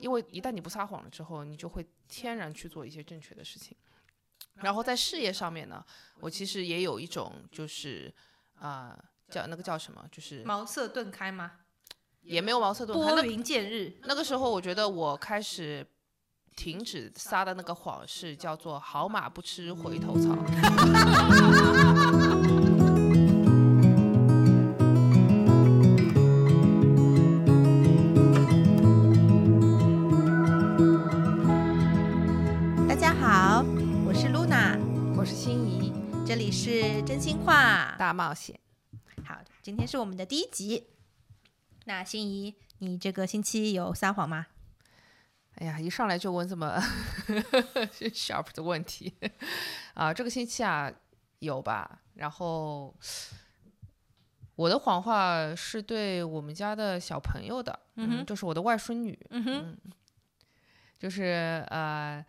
[0.00, 3.76] 因为一旦你不撒谎了之后，你就会天然去做一些正确的事情。
[4.54, 5.84] 然后在事业上面呢，
[6.20, 8.12] 我其实也有一种就是
[8.58, 11.52] 啊、叫那个叫什么，就是茅塞顿开吗？
[12.22, 13.06] 也没有茅塞顿开。
[13.14, 13.96] 那拨云见日。
[14.02, 15.86] 那个时候，我觉得我开始
[16.56, 20.36] 停止撒的那个谎是叫做“好马不吃回头草”。
[38.00, 38.58] 大冒险。
[39.26, 40.86] 好，今天是我们的第一集。
[41.84, 44.46] 那心仪，你这个星期有撒谎吗？
[45.56, 46.80] 哎呀，一上来就问这么
[47.92, 49.14] sharp 的问题
[49.92, 50.14] 啊！
[50.14, 50.90] 这个星期啊
[51.40, 52.00] 有吧？
[52.14, 52.96] 然后
[54.56, 59.76] 我的谎话是对我们家的小朋友的，嗯哼就是我的外孙女，嗯哼，
[60.98, 62.24] 就是呃，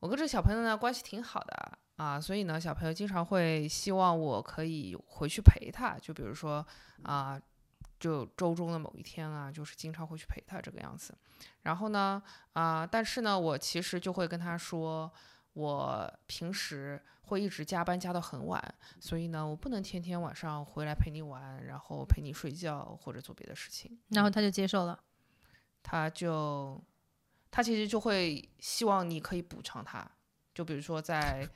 [0.00, 6.64] 我跟这个小朋友呢关系挺好的啊，所以呢，小朋友经常会希望我可以回去陪他，就比如说
[7.02, 7.38] 啊、
[7.98, 11.12] 就周中的某一天啊，就是经常会去陪他这个样子。
[11.62, 15.12] 然后呢，啊、但是呢，我其实就会跟他说，
[15.54, 18.62] 我平时会一直加班加到很晚，
[19.00, 23.98] 所以呢，我不能天天晚上回来陪你玩，然后陪你睡觉或者做别的事情。
[24.10, 24.98] 然后他就接受了。
[25.82, 26.80] 他就
[27.50, 30.08] 他其实就会希望你可以补偿他，
[30.58, 31.48] 就比如说在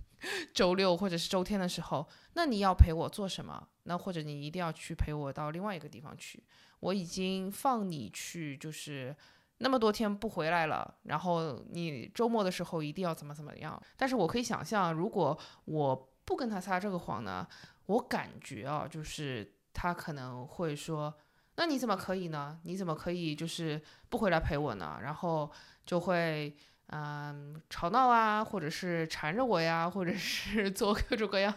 [0.54, 3.68] 周六或者是周天的时候，那你要陪我做什么？
[3.82, 6.42] 那或者你一定要去陪我到另外一个地方去。
[6.80, 9.14] 我已经放你去，就是
[9.58, 13.78] 那么多天不回来了，然后你周末的时候一定要怎么怎么样。
[13.94, 17.46] 但是我可以想象，如果我不跟他撒这个谎呢，
[17.84, 21.14] 我感觉啊，就是他可能会说。
[21.58, 22.58] 那你怎么可以呢？
[22.64, 24.98] 你怎么可以就是不回来陪我呢？
[25.02, 25.50] 然后
[25.84, 26.56] 就会
[26.88, 31.52] 嗯吵闹啊，或者是缠着我呀，或者是 做各种各样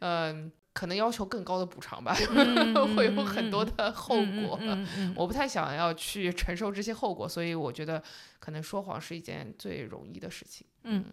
[0.00, 2.12] 嗯可能要求更高的补偿吧，
[2.96, 4.58] 会有很多的后果。
[4.60, 8.02] 嗯嗯嗯我不太想要去承受这些后果，所以我觉得
[8.40, 10.66] 可能说谎是一件最容易的事情。
[10.82, 11.04] 嗯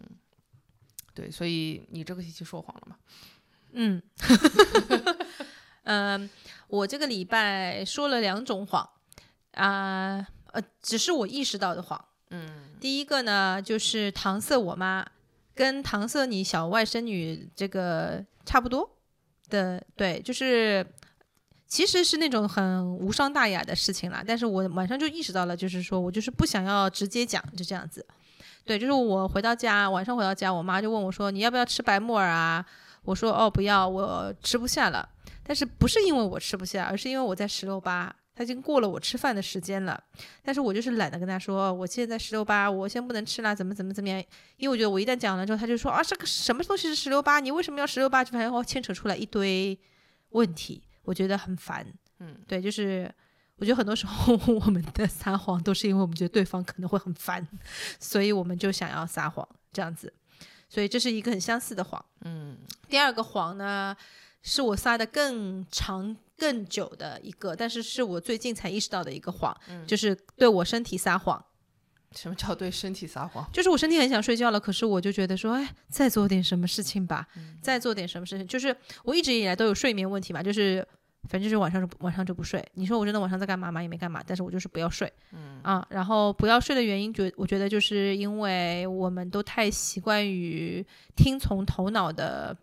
[1.14, 2.96] 对，所以你这个星期说谎了吗？
[3.74, 4.02] 嗯，
[5.84, 6.28] 嗯，
[6.68, 8.88] 我这个礼拜说了两种谎
[9.52, 12.04] 啊，呃，只是我意识到的谎。
[12.30, 15.06] 嗯第一个呢，就是搪塞我妈，
[15.54, 18.96] 跟搪塞你小外甥女这个差不多
[19.48, 20.84] 的，对，就是
[21.68, 24.24] 其实是那种很无伤大雅的事情啦。
[24.26, 28.04] 但是我晚上就意识到了，就是说我就是不想要直接讲，就这样子。
[28.64, 32.66] 对，就是我回到家，晚上回到家，我妈就问我说：“你要不要吃白木耳啊？”
[33.06, 35.08] 我说：“哦，不要，我吃不下了。”
[35.46, 40.02] 但是不是因为我吃不下，而是因为我在十六八，它已经过了我吃饭的时间了。
[40.42, 44.18] 但是我就是懒得跟他说，我现在十六八，我先不能吃啦，怎么怎么怎么样？
[44.56, 47.40] 因为我觉得我一旦讲了之后，他就说啊，这个什么东西是十六八？
[47.40, 48.24] 你为什么要十六八？
[48.24, 49.78] 就反正哦牵扯出来一堆
[50.30, 51.86] 问题，我觉得很烦。
[52.20, 53.12] 嗯，对，就是
[53.56, 57.46] 我觉得很多时候 我们的撒谎都是因为我们觉得对方可能会很烦，
[58.00, 60.12] 所以我们就想要撒谎这样子。
[60.68, 62.02] 所以这是一个很相似的谎。
[62.24, 62.56] 嗯
[62.88, 63.94] 第二个谎呢，
[64.42, 69.56] 是我撒的更长、更久的一个，但是是我最近才意识到的一个谎，
[69.86, 71.44] 就是对我身体撒谎。
[72.14, 73.48] 什么叫对身体撒谎？
[73.52, 77.26] 就是我身体很想睡觉了，可是我就觉得说，哎，再做点什么事情吧，
[77.62, 78.46] 再做点什么事情。
[78.46, 80.86] 就是我一直以来都有睡眠问题嘛，就是
[81.30, 82.62] 反正就是晚上就晚上就不睡。
[82.74, 83.80] 你说我真的晚上在干嘛嘛？
[83.80, 85.10] 也没干嘛，但是我就是不要睡。
[85.32, 92.54] 嗯啊，然后不要睡的原因，觉我觉得就是因为我们都太习惯于听从头脑的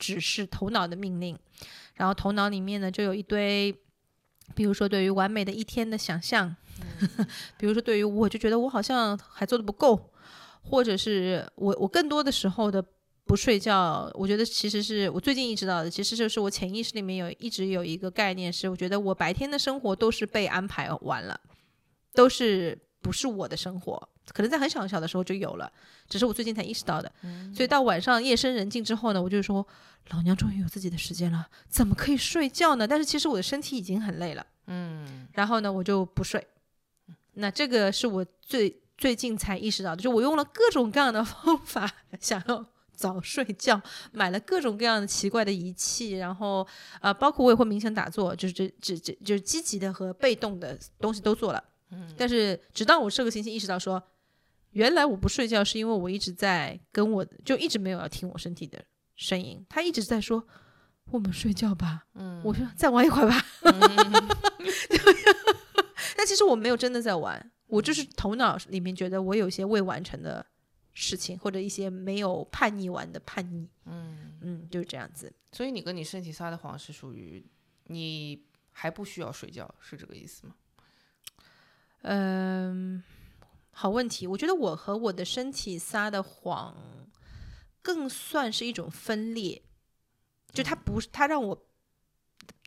[0.00, 1.38] 指示、头脑的命令，
[1.96, 3.74] 然后头脑里面呢就有一堆，
[4.54, 6.54] 比如说对于完美的一天的想象，
[7.58, 10.10] 比如说对于我就觉得我好像还做的不够，
[10.62, 12.84] 或者是我我更多的时候的
[13.24, 21.40] 不睡觉，我觉得其实是我最近意识到的，其实就是我潜意识里面有一直有一个概念是，我觉得我白天的生活都是被安排完了，
[22.12, 23.96] 都是不是我的生活，
[24.34, 25.70] 可能在很小很小的时候就有了，
[26.08, 27.12] 只是我最近才意识到的。
[27.54, 29.64] 所以到晚上夜深人静之后呢，我就说
[30.08, 32.88] 老娘终于有自己的时间了，怎么可以睡觉呢？
[32.88, 34.44] 但是其实我的身体已经很累了。
[34.66, 36.44] 嗯然后呢，我就不睡。
[37.34, 41.88] 那这个是我最最近才意识到的，就我用了各种各样的方法
[42.18, 46.66] 想要早睡觉，买了各种各样的奇怪的仪器，然后
[47.00, 51.62] 呃，包括我也会冥想打坐，就是这这这就是积极的和被动的东西都做了。
[51.90, 54.02] 嗯，但是直到我这个星期意识到说，
[54.70, 58.84] 原来我不睡觉是因为我一直在跟我就一直没有要听我身体的
[59.14, 60.46] 声音，他一直在说。
[61.12, 63.40] 我们睡觉吧，嗯，我说再玩一会儿吧，
[66.16, 70.44] 但其实我没有真的在玩，我就是头脑里面觉得我有一些未完成的
[70.94, 73.68] 事情，或者一些没有叛逆完的叛逆。
[73.84, 75.32] 嗯嗯，就是这样子。
[75.52, 77.46] 所以你跟你身体撒的谎是属于
[77.84, 80.56] 你还不需要睡觉，是这个意思吗？
[82.08, 83.02] 嗯，
[83.72, 84.28] 好问题。
[84.28, 86.76] 我觉得我和我的身体撒的谎
[87.82, 89.60] 更算是一种分裂，
[90.52, 91.66] 就他不是他让我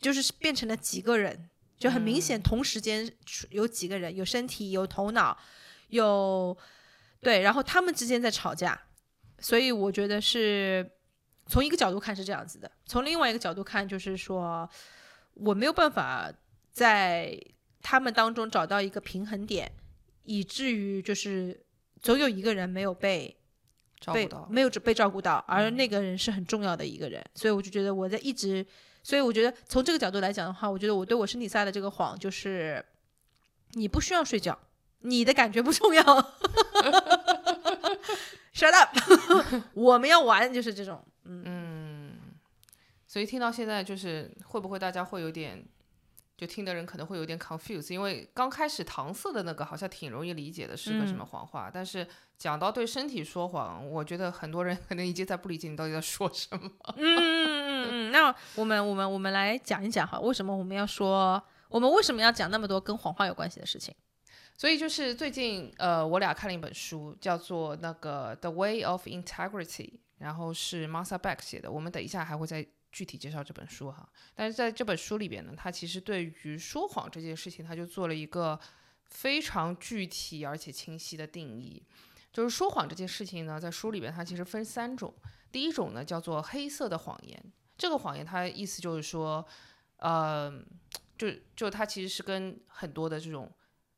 [0.02, 3.10] 就是变成了几个人，就很明显同时间
[3.50, 5.38] 有几个人，有身体，有头脑，
[5.88, 6.58] 有
[7.22, 8.78] 对，然后他们之间在吵架，
[9.40, 10.92] 所以我觉得是
[11.46, 14.70] 从一个角度看是这样子的，从另外一个角度看就是说
[15.36, 16.30] 我没有办法
[16.74, 17.42] 在。
[17.82, 19.72] 他们当中找到一个平衡点，
[20.24, 21.66] 以至于就是
[22.02, 23.38] 总有一个人没有被
[24.00, 28.66] 照顾到，没有被照顾到，而那个人是很重要的一个人，所以我就觉得我在一直，
[29.02, 32.84] 所以我觉得从这个角度来讲的话，我觉得我对我身体撒的这个谎就是
[33.72, 34.58] 你不需要睡觉，
[35.00, 36.04] 你的感觉不重要，
[38.54, 38.96] Shut up，
[39.74, 42.12] 我们要玩就是这种，嗯，
[43.08, 45.66] 所以听到现在就是会不会大家会有点。
[46.40, 51.70] 就听的人可能会有点 confused，因为刚开始搪塞的那个好像挺容易理解的，是个什么谎话。
[51.74, 52.08] 但是
[52.38, 56.72] 讲到对身体说谎，我觉得很多人可能已经在不理解你到底在说什么。
[56.96, 58.12] 嗯嗯嗯嗯。
[58.14, 63.94] 那我们我们我们来讲一讲哈，为什么我们要说，我们为什么要讲那么多跟谎话有关系的事情？
[64.56, 69.66] 所以就是最近呃，我俩看了一本书，叫做那个《The Way of Integrity》，
[70.20, 71.70] 然后是 Martha Beck 写的。
[71.70, 72.66] 我们等一下还会再。
[72.92, 78.60] 具体介绍这本书哈，但是在这本书里边呢，他其实对于说谎这件事情，他就做了一个
[79.06, 81.84] 非常具体而且清晰的定义。
[82.34, 85.14] 就是说谎这件事情呢，在书里边它其实分三种。
[85.52, 89.46] 第一种呢叫做黑色的谎言，这个谎言它意思就是说，
[89.98, 90.52] 呃，
[91.18, 93.52] 就就它其实是跟很多的这种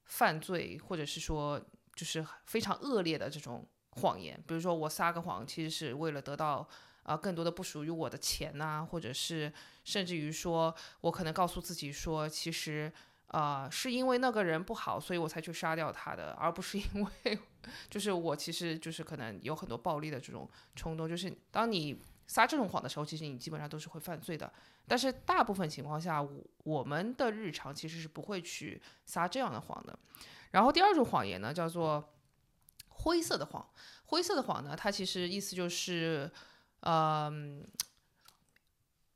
[0.06, 1.60] 犯罪或者是说
[1.96, 6.68] 就是非常恶劣的这种谎言，比如说我撒个谎，其实是为了得到。
[7.04, 9.52] 啊，更多的不属于我的钱呐，或者是
[9.84, 12.92] 甚至于说，我可能告诉自己说，其实，
[13.28, 16.86] 呃，是因为那个人不好，所以我才去杀掉他的，而不是因
[17.24, 17.40] 为，
[17.90, 21.10] 就是我其实就是可能有很多暴力的这种冲动。
[21.10, 24.54] 就是当你撒这种谎的时候，其实你基本上都是会犯罪的。
[24.88, 29.98] 但是大部分情况下，我我们的日常其实是不会去撒这样的谎的。
[30.52, 32.14] 然后第二种谎言呢，叫做
[32.90, 33.68] 灰色的谎。
[34.06, 36.32] 灰色的谎呢，它其实意思就是。
[36.82, 37.66] 嗯，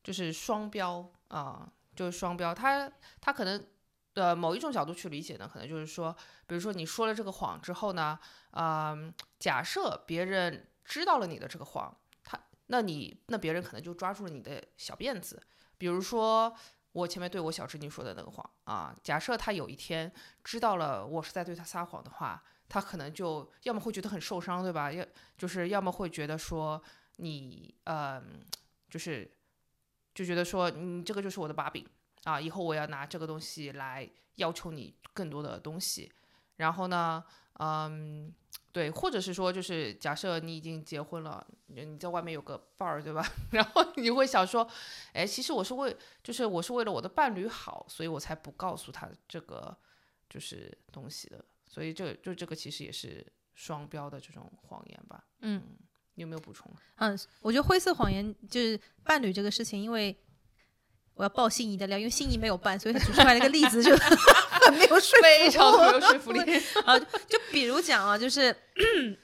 [0.03, 2.53] 就是双标啊，就是双标。
[2.53, 3.65] 他他可能
[4.13, 6.15] 的某一种角度去理解呢，可能就是说，
[6.45, 8.19] 比如说你说了这个谎之后呢，
[8.51, 15.41] 嗯，假设别人知道了你的这个谎，他那你那别人可能就抓住了你的小辫子。
[15.77, 16.56] 比如说
[16.91, 20.13] 我前面对我小侄女说的那个谎啊，假设他有一天
[20.44, 24.91] 知道了我是在对他撒谎的话，他可能就要么会觉得很受伤，对吧？
[24.91, 25.03] 要
[25.35, 26.81] 就是要么会觉得说。
[27.17, 28.21] 你呃，
[28.89, 29.29] 就是
[30.13, 31.85] 就觉得说，你这个就是我的把柄
[32.23, 36.12] 啊，以后我要拿这个东西来要求你更多的东西。
[36.57, 37.23] 然后呢，
[37.59, 38.33] 嗯，
[38.71, 43.25] 对，或者是说，就是假设你已经结婚了，你在外面有个伴儿，对吧？
[43.51, 44.65] 然后你会想说，
[45.12, 49.77] 哎，其实我是为，就是我是为了我的伴侣好，所以我才不告诉他这个
[50.29, 51.44] 就是东西的。
[51.65, 55.25] 所以这就这个其实也是双标的这种谎言吧？
[55.39, 55.77] 嗯。
[56.15, 56.69] 你有没有补充？
[56.95, 60.17] 嗯，我觉得灰色谎言就是伴侣这个事情，因为
[61.13, 63.95] 我要爆心仪的料，因为心仪没有伴，所以他举出来了一个例子就
[64.65, 66.39] 很没有说服力，非常没有说服力
[66.86, 67.00] 啊。
[67.27, 68.55] 就比如讲啊，就是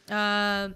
[0.08, 0.72] 呃，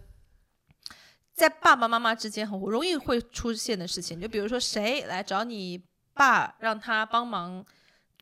[1.34, 5.82] 在爸爸妈妈之间很容易会出现的事情，就比如说谁来找你
[6.14, 7.66] 爸，让他帮忙。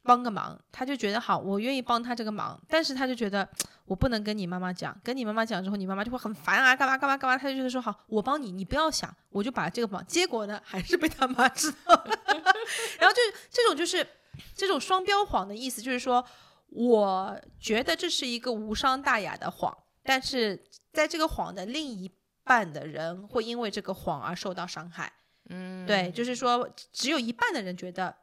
[0.03, 3.47] 帮个忙，他就觉得好，我愿意帮他这个忙，但是他就觉得
[3.85, 12.19] 我不能跟你妈妈讲，跟你妈妈讲之后，你妈妈就会很烦啊，干嘛干嘛干嘛，他就觉得说好，我帮你，你不要想，我就把这个忙，结果呢，还是被他妈知道了，
[12.99, 14.05] 然后就这种就是
[14.53, 16.25] 这种双标谎的意思，就是说，
[16.67, 22.11] 我觉得这是一个无伤大雅的谎，但是在这个谎的另一
[22.43, 25.13] 半的人会因为这个谎而受到伤害，
[25.49, 28.13] 嗯，对，就是说只有一半的人觉得。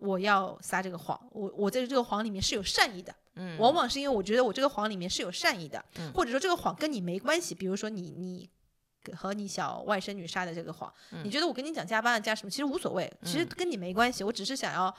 [0.00, 8.48] 我要撒这个谎，我我在这个谎里面是有善意的，嗯，往往是因为我觉得我这个谎里面是有善意的，或者说这个谎跟你没关系，比如说你你
[9.14, 10.92] 和你小外甥女撒的这个谎，
[11.22, 14.94] 你觉得我跟你讲加班啊加什么，其实无所谓，其实跟你没关系，我只是想要。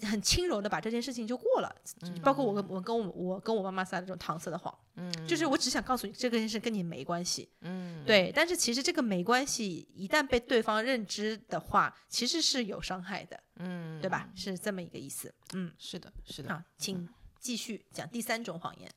[0.00, 1.74] 很轻柔的把这件事情就过了，
[2.22, 14.30] 包括我跟我跟我我跟我妈妈撒的这种搪塞的谎，嗯，就是我只想告诉你这件事跟你没关系，嗯，对，但是其实这个没关系一旦被对方认知的话，其实是有伤害的，嗯，对吧？
[14.34, 16.54] 是这么一个意思，嗯，是的，是的。
[16.54, 17.08] 好，请
[17.38, 18.90] 继续讲第三种谎言。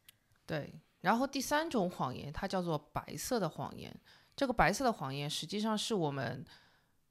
[0.46, 3.94] 对，然后第三种谎言它叫做白色的谎言。
[4.36, 6.46] 这个白色的谎言实际上是我们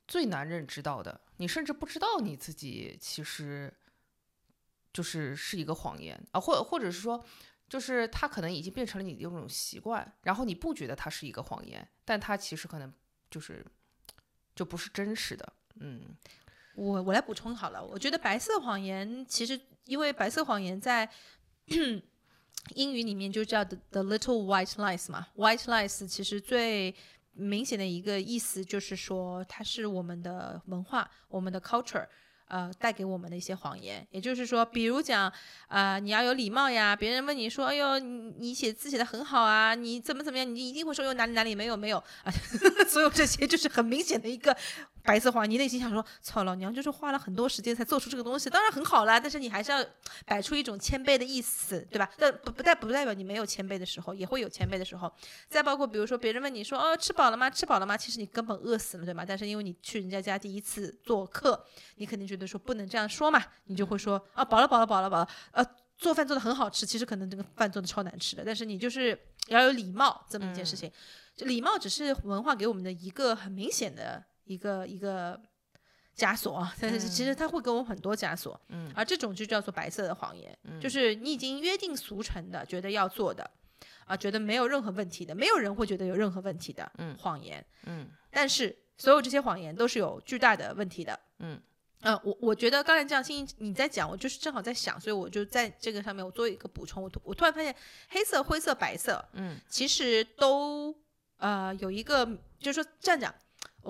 [0.07, 3.73] 最难认知到的，你甚至不知道你自己其实
[4.93, 7.23] 就是是一个谎言啊，或或者是说，
[7.69, 12.93] 就是它可能已经变成了你的一种习惯，然后你不觉得它是一个谎言，但它其实可能
[13.31, 13.65] 就是
[14.55, 15.53] 就不是真实的。
[15.81, 16.17] 嗯，
[16.79, 21.09] 我我来补充好了，我觉得白色谎言其实因为白色谎言在
[22.75, 26.95] 英语里面就叫 the the little white lies 嘛，white lies 其实最
[27.33, 32.07] 明显的一个意思就是说，它是我们的文化，我们的 culture，
[32.49, 34.07] 呃，带给我们的一些谎言。
[34.11, 35.33] 也就是说，比如讲，
[35.69, 42.31] 啊，你要有礼貌呀，别人问你说，哎呦，你你写字写的很好啊，你怎么怎么样，你一定会说，哟哪里哪里没有没有啊，
[42.89, 44.57] 所有这些就是很明显的一个。
[45.03, 49.19] 白色花，你内心想说：“操，老娘就是花了很多时间才做出这个东西，当然很好啦。
[49.19, 49.85] 但是你还是要
[50.27, 52.11] 摆出一种谦卑的意思，对吧？
[52.19, 55.11] 但不不代不代表你没有谦卑的时候，也会有谦卑的时候。
[55.49, 57.49] 再包括比如说别人问你说：‘哦，吃饱了吗？
[57.49, 59.25] 吃饱了吗？’其实你根本饿死了，对吗？
[59.27, 61.65] 但是因为你去人家家第一次做客，
[61.97, 65.65] 你肯定觉得说不能这样说嘛，你就会说：‘啊，饱了，饱了，饱了，饱了。’呃，
[65.97, 68.43] 做饭做的很好吃，其实可能这个饭做的超难吃的。
[68.45, 70.91] 但是你就是要有礼貌这么一件事情，
[71.39, 75.41] 礼貌只是文化给我们的一个很明显的一个一个。
[76.17, 80.81] 枷锁啊，但是其实他会给我们很多枷锁，嗯，而这种就叫做白色的谎言，嗯。
[80.81, 83.49] 就是你已经约定俗成的，觉得要做的，
[84.05, 91.63] 啊，觉得没有任何问题的，没有人会觉得有任何问题的，嗯，谎言，嗯，但是所有这些谎言都是有巨大的问题的，嗯，
[92.01, 97.73] 嗯，我我觉得刚才这样欣你在讲，我就是正好在想，所以我就在这个上面我做一个补充，我我突然发现
[98.09, 100.93] 黑色、灰色、白色，嗯，其实都
[101.37, 102.27] 呃有一个，
[102.59, 103.33] 就是说这样讲，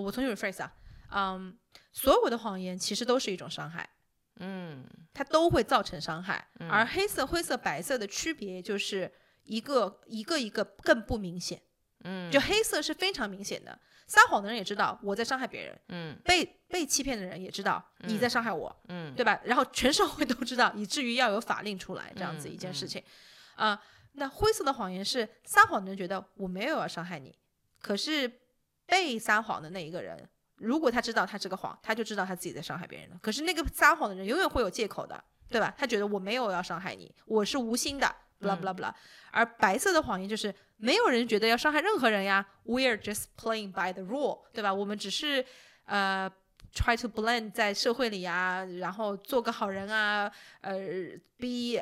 [0.03, 0.73] 我重新 rephrase 啊，
[1.11, 1.59] 嗯。
[1.91, 3.89] 所有的谎言其实都是一种伤害，
[4.37, 6.47] 嗯，它都会造成伤害。
[6.71, 9.13] 而黑色、灰色、白色的区别就是
[9.43, 11.61] 一个一个一个更不明显，
[12.05, 13.77] 嗯，就黑色是非常明显的，
[14.07, 19.41] 撒谎的人也知道我在伤害别人，嗯，被被欺骗的人也知道你在伤害我，嗯，对吧？
[19.45, 23.03] 然后全社会都知道，以至于要有法令出来这样子一件事情，
[23.57, 27.37] 啊，那灰色的谎言是撒谎的人觉得我没有要伤害你，
[27.81, 28.41] 可是
[28.89, 30.29] 被撒谎的那一个人。
[30.57, 33.19] 如果他知道他这个谎，他就知道他自己在伤害别人了。
[33.23, 35.73] 可是那个撒谎的人永远会有借口的，对吧？
[35.79, 38.93] 他觉得我没有要伤害你，我是无心的，blah blah blah。
[39.31, 44.75] 而白色的谎言就是没有人觉得要伤害任何人呀，we're just playing by the rule，对吧？
[44.75, 45.45] 我们只是
[45.85, 46.29] 呃
[46.75, 50.77] try to blend 在社会里啊，然后做个好人啊，呃
[51.37, 51.81] ，be。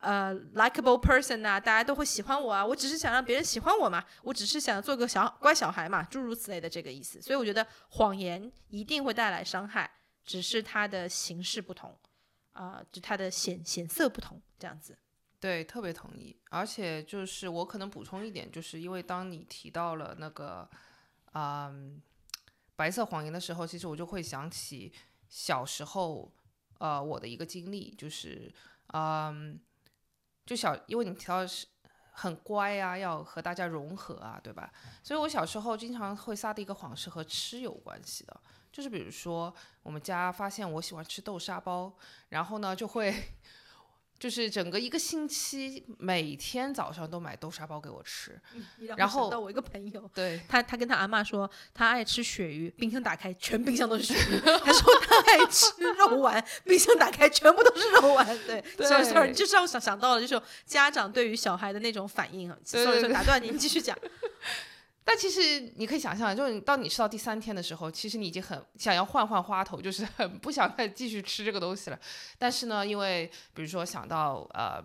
[0.00, 2.64] 呃，likable person 啊，大家都会喜欢我啊。
[2.64, 7.20] 我只是想让别人喜欢我嘛，我只是想做个小乖小孩嘛，诸如此类的这个意思。
[7.20, 9.90] 所以我觉得谎言一定会带来伤害，
[10.24, 11.94] 只是它的形式不同，
[12.52, 14.96] 啊，就它的显显色不同，这样子。
[15.38, 16.34] 对，特别同意。
[16.48, 20.66] 而且就是我可能补充一点，就是因为当你提到了那个，
[21.34, 22.00] 嗯，
[22.74, 24.90] 白色谎言的时候，其实我就会想起
[25.28, 26.32] 小时候，
[26.78, 28.50] 呃，我的一个经历，就是，
[28.94, 29.60] 嗯。
[30.50, 31.64] 就小，因为你提到是
[32.10, 34.68] 很乖啊，要和大家融合啊，对吧？
[35.00, 38.40] 所以我小时候经常会撒的一个谎是和吃有关系的，
[38.72, 39.54] 就是比如说
[39.84, 41.92] 我们家发现我喜欢吃豆沙包，
[42.30, 43.14] 然后呢就会。
[44.20, 48.38] 就是整个一个星期，每天早上都买豆沙包给我吃。
[48.96, 54.40] 然后到我一个朋友，对他，他跟他阿妈说他爱吃鳕鱼，冰箱打开全冰箱都是鳕鱼。
[54.62, 58.26] 他说他爱吃肉丸，冰箱打开全部都是肉丸。
[58.46, 58.62] 对
[59.04, 62.54] ，sorry，就是让我想想到了，就是家长对于小孩的那种反应。
[62.62, 63.96] sorry，打断您，继续讲。
[65.12, 71.98] 但其实你可以想象，就是当你吃到第三天的时候，其实你已经很想要换换花头，就是很不想再继续吃这个东西了。
[72.38, 74.80] 但是呢，因为比如说想到呃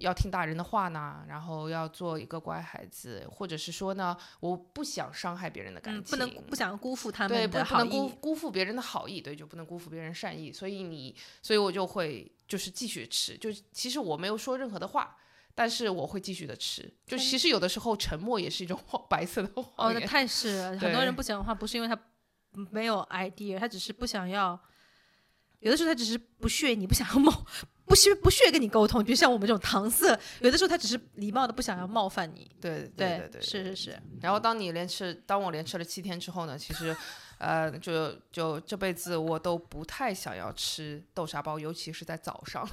[0.00, 10.52] 要听大人的话呢，然后要做一个乖孩子，或者是说呢，我不想伤害别人的感情，不能不想辜负他们的好意，不能辜辜负别人的好意，对，就不能辜负别人善意。
[10.52, 15.16] 所以你，所以我就会就是继续吃，就其实我没有说任何的话。
[15.54, 18.78] 但是我会继续的吃，就其实有的时候沉默也是一种
[19.08, 19.96] 白色的谎言。
[19.96, 21.98] 哦，那太是很多人不讲话，不是因为他
[22.70, 24.58] 没有 idea，他只是不想要。
[25.60, 27.46] 有的时候他只是不屑你，不想要冒，
[27.84, 29.00] 不屑不屑跟你沟通。
[29.04, 32.50] 比如像我们这种搪塞，有的时候他只是礼貌的不想要冒犯你。
[32.60, 34.02] 对对对对，是是是。
[34.20, 36.96] 然后当你连吃，当我连吃了七天之后呢，其实，
[37.38, 42.68] 呃，就就这辈子我都不太想要吃豆沙包，尤其是在早上。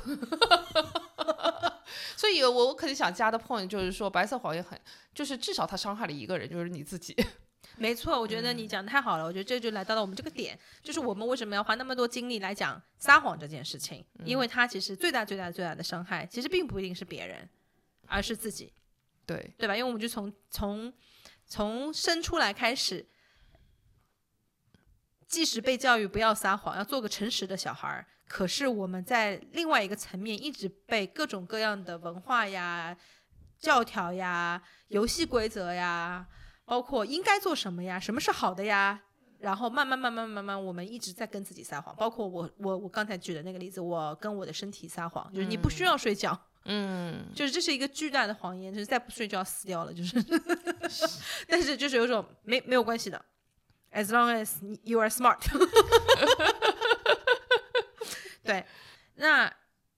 [2.15, 4.79] 所以，我我可能想加的 point 就是说，白色谎言很，
[5.13, 7.15] 就是至少他伤害了一个人，就是你自己。
[7.77, 9.23] 没错，我觉得你讲的太好了。
[9.23, 14.03] 我觉得这就来到了我们这个点，就是我们为什么要花那么多精力来讲撒谎这件事情？
[14.25, 17.47] 因为它其实最大、最大、最大的伤害，其实并不一定是别人，
[18.07, 18.73] 而是自己，
[19.25, 19.77] 对对吧？
[19.77, 20.91] 因为我们就从从
[21.45, 23.07] 从生出来开始，
[25.27, 32.95] 即使被教育不要撒谎，要做个诚实的小孩儿，可是我们在另外一个层面一直被各种各样的文化呀、
[33.59, 36.25] 教条呀、游戏规则呀。
[36.63, 37.99] 包括应该做什么呀？
[37.99, 39.01] 什么是好的呀？
[39.39, 41.95] 然后慢慢慢慢慢慢，我们一直在跟自己撒谎。
[41.95, 50.23] 包括我我我刚才举的那个例子，我跟我的身体撒谎，就是你不需要睡觉，嗯， 就是这是一个巨大的谎言，就是再不睡就要死掉了，就是。
[51.49, 53.19] 但是就是有种没没有关系的
[53.91, 55.39] ，as long as you are smart。
[58.53, 58.65] 对，
[59.15, 59.51] 那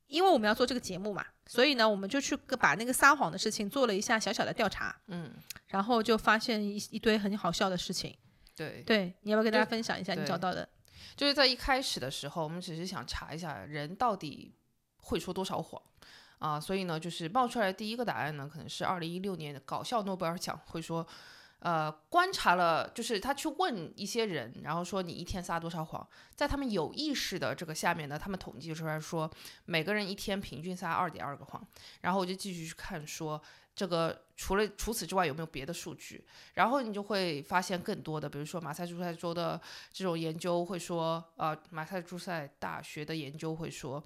[0.08, 4.96] 因为我们要做这个节目嘛，所以呢，我们就去把那个撒谎的事情做了一下小小的调查。
[5.08, 5.32] 嗯。
[5.68, 8.14] 然后就发现一一堆很好笑的事情，
[8.58, 10.68] 对对，你要不要跟大家分享一下你找到的？
[11.16, 14.54] 就是在一开始的时候，我们只是想查一下人到底
[14.98, 15.82] 会说多少谎
[16.40, 21.08] 啊，所以呢，就是冒出来第一个答案呢，可能是二零一六年的搞笑诺贝尔奖会说，
[21.62, 29.32] 呃，观察了，就是他去问一些人，然后说你一天撒多少谎，在他们有意识的这个下面呢，他们统计出来说，
[29.66, 31.68] 每个人一天平均撒二点二个谎，
[32.02, 33.42] 然后我就继续去看说。
[33.74, 36.22] 这个除了除此之外有没有别的数据？
[36.56, 39.60] 然后你就会发现更多的，比如说马赛诸塞州的
[39.94, 44.04] 这种研究会说，呃，马赛诸塞大学的研究会说，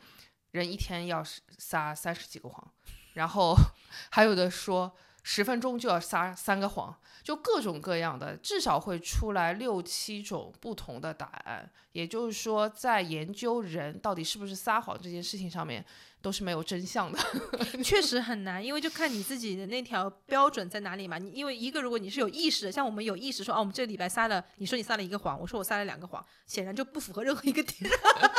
[0.52, 1.24] 人一天要
[1.58, 2.72] 撒三十几个谎，
[3.16, 3.56] 然后
[4.12, 4.96] 还有的说
[5.28, 11.68] 十分钟就要撒三个谎，就各种各样的，至少会出来六七种不同的答案。
[11.94, 15.84] 也就是说，在研究人到底是不是撒谎这件事情上面。
[16.26, 17.20] 都是没有真相的，
[17.86, 21.20] 确实很难，因为就看你自己的那条标准在哪里嘛。
[21.20, 27.92] 你因为一个，如果你是有意识的，像我们有意识说，哦，我们这个礼拜撒了，你说你撒了一个谎，我说我撒了两个谎，显然就不符合任何一个点，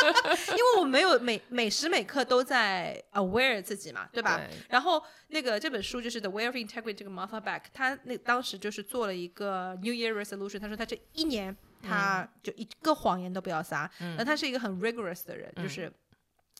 [0.50, 4.40] 因为我没有每每时每刻都在 aware 自己嘛，对吧？
[4.68, 15.92] 然后那个这本书就是 The Way of Integrity 这个 Martha Beck，他那当时就是做了一个 New Year Resolution，他说他这一年他就一个谎言都不要撒，那他是一个很 rigorous 的人，就是。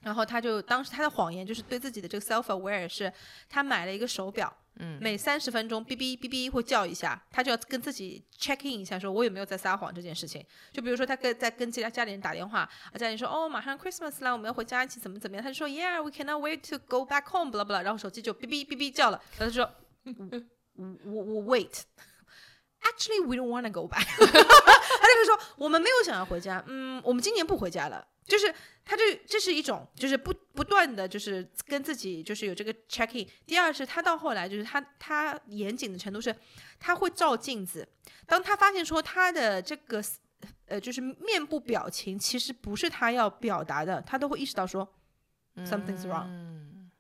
[0.07, 3.13] 然后他就当时他的谎言就是对自己的这个 self aware 是，
[3.49, 10.47] 他买了一个手表，嗯，每三十分钟哔哔哔哔会叫一下，他就要跟自己 check in 一下，说我有没有在撒谎这件事情。
[10.73, 19.69] 就比如说他跟在跟家家里人打电话，啊家里人说哦马上 Christmas 了，我们要回家一起怎么怎么样，他就说 Yeah we cannot wait to go back home blah blah，然后手机就哔哔哔哔叫了，他就说
[21.05, 21.59] 我我
[22.87, 28.07] wait，actually we don't wanna go back， 他就说我们没有想要回家，嗯，我们今年不回家了。
[28.25, 28.53] 就是
[28.85, 33.27] 他这这是一种，就是不不断的就是跟自己就是有这个 checking。
[33.47, 36.35] 第二是他到后来就是他他严谨的程度是，
[36.81, 37.87] 他会照镜子，
[38.27, 40.03] 当他发现说他的这个
[40.67, 44.93] 呃就是面部表情其实不是他要表达的，他都会意识到说
[45.59, 46.27] something's wrong，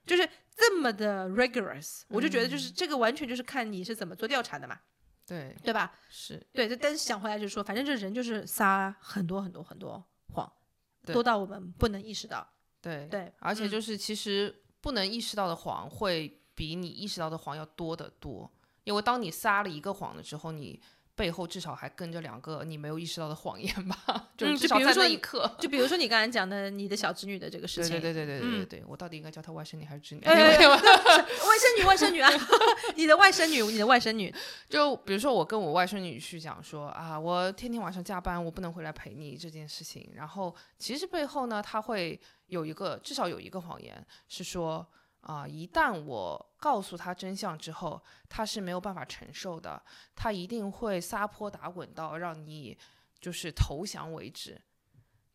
[0.06, 2.02] 就是这么的 rigorous。
[2.06, 4.78] 我就觉得就是这个完全就是看你是怎么做调查的嘛，
[5.26, 5.92] 对对吧？
[6.08, 10.50] 是对，但是想回来就是说，反正这人就是撒很多很多很多谎。
[11.04, 12.46] 多到我们不能意识到，
[12.80, 18.50] 对对，而且就是其实不能意识到的谎会比你意识到的谎要多得多，
[18.84, 20.80] 因为当你撒了一个谎了之后，你。
[21.16, 25.50] 背后至少还跟着两个你没有意识到的谎言吧， 就至少在那一刻。
[25.58, 27.92] 就比如说你刚才讲的你的小侄女的这个事情。
[27.92, 30.20] 对对对对对对对，我到底应该叫她外甥女还是侄女？
[30.28, 32.30] 外甥女，外甥女啊！
[32.96, 34.32] 你的外甥女，你的外甥女。
[34.68, 40.10] 就比如说我跟我外甥女去讲说啊，我天天晚上加班，我不能回来陪你这件事情。
[40.14, 44.86] 然后其实背后呢，他会有一个至少有一个谎言是说。
[45.26, 45.44] 啊！
[45.44, 49.82] 一旦我告诉他真相之后，他是没有办法承受的，
[50.14, 52.78] 他一定会撒泼打滚到让你
[53.20, 54.60] 就是投降为止。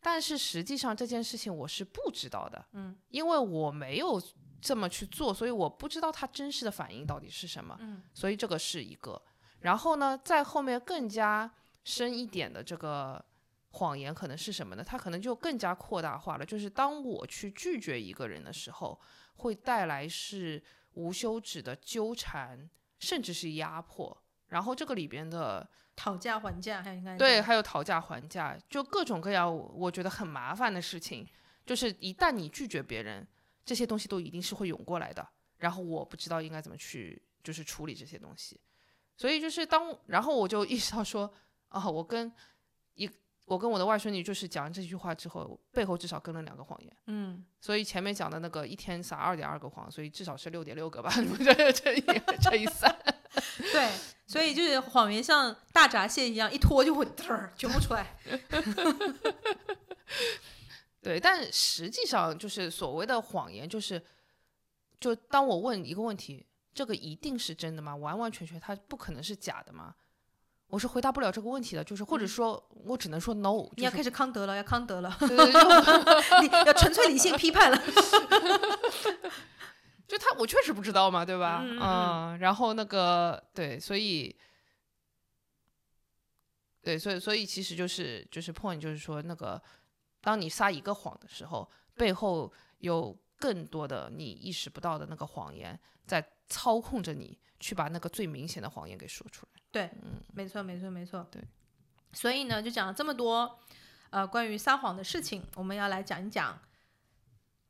[0.00, 4.20] 但是实际上这件事情我是不知道的，嗯，因为我没有
[4.62, 9.20] 这么去做，所以我不知道他真实的反应到底是什么，嗯，所以这个是一个。
[9.60, 11.52] 然后呢，在后面更加
[11.84, 13.22] 深一点的这个
[13.72, 14.82] 谎言可能是什么呢？
[14.82, 18.98] 他可能就更加扩大化了，就是当我去拒绝一个人的时候。
[19.42, 20.62] 会带来是
[20.94, 24.16] 无休止的纠缠，甚至是压迫。
[24.48, 31.26] 然后这个里边的讨价还价，还有对，还有讨价还价，就各种各样，我觉得很麻烦的事情。
[31.64, 33.26] 就是一旦你拒绝别人，
[33.64, 35.26] 这些东西都一定是会涌过来的。
[35.58, 38.60] 然后我不知道应该怎么去，就是处理这些东西。
[39.16, 41.32] 所以就是当，然后我就意识到说，
[41.68, 42.32] 啊，我跟。
[43.44, 46.96] 我跟我的外孙女就是讲这句话之后，背后至少跟了两个谎言。
[47.06, 51.24] 嗯，所以前面讲的那个一天撒二点二个谎，所以至少是六点六个吧，乘
[51.94, 52.02] 以
[52.40, 52.96] 乘以三。
[53.72, 53.90] 对，
[54.26, 58.16] 所以就是谎言像大闸蟹一样，一拖就会嘚儿全部出来。
[61.02, 64.00] 对，但实际上就是所谓的谎言，就是
[65.00, 67.96] 就当我问一个问题，这个一定是真的吗？
[67.96, 69.94] 完完全全它不可能是假的吗？
[70.72, 75.54] 我是回答不了这个问题的，就是或者说我只能说 no，就是你要开始康德了，要康德了，对对对，
[76.40, 77.76] 你要纯粹理性批判了。
[80.08, 81.60] 就他我确实不知道嘛，对吧？
[81.62, 84.34] 嗯嗯然后那个对，所以
[86.80, 89.62] 对，所以所以其实就是就是 point，就是说那个
[90.22, 99.62] 当你撒一个谎的时候，背后有更多的你意识不到的那个谎言在操控着你，去把那个最明显的谎言给说出来。
[99.70, 99.90] 对，
[100.34, 101.26] 没错，没错，没错。
[101.30, 101.40] 对，
[102.12, 103.58] 所以呢，就讲了这么多，
[104.10, 106.60] 呃，关于撒谎的事情，我们要来讲一讲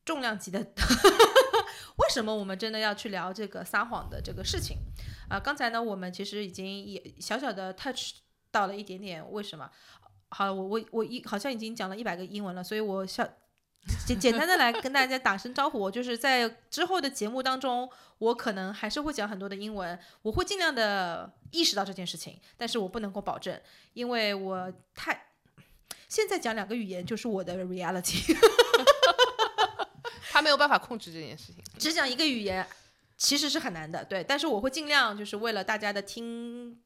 [0.04, 0.58] 重量级的，
[1.98, 4.78] 为什么我们真的要去聊这个撒谎的这个事情？
[5.28, 8.16] 啊、刚才呢，我们其实已经也小小的 touch
[8.50, 9.70] 到了一点点，为什么？
[10.30, 13.22] 好，我我我一好像已经讲了一百个英文了，所以我小
[14.06, 23.60] 简简单的来跟大家打声招呼，我就是在之后的节目当中，我可能还是会讲很多的英文，我会尽量的意识到这件事情，但是我不能够保证，
[23.92, 25.26] 因为我太
[26.08, 28.36] 现在讲两个语言就是我的 reality，
[30.30, 31.56] 他没有办法控制这件事情。
[31.78, 32.64] 只讲一个语言
[33.16, 36.80] 其实是很难的，对，但是我会尽量就是为了大家的听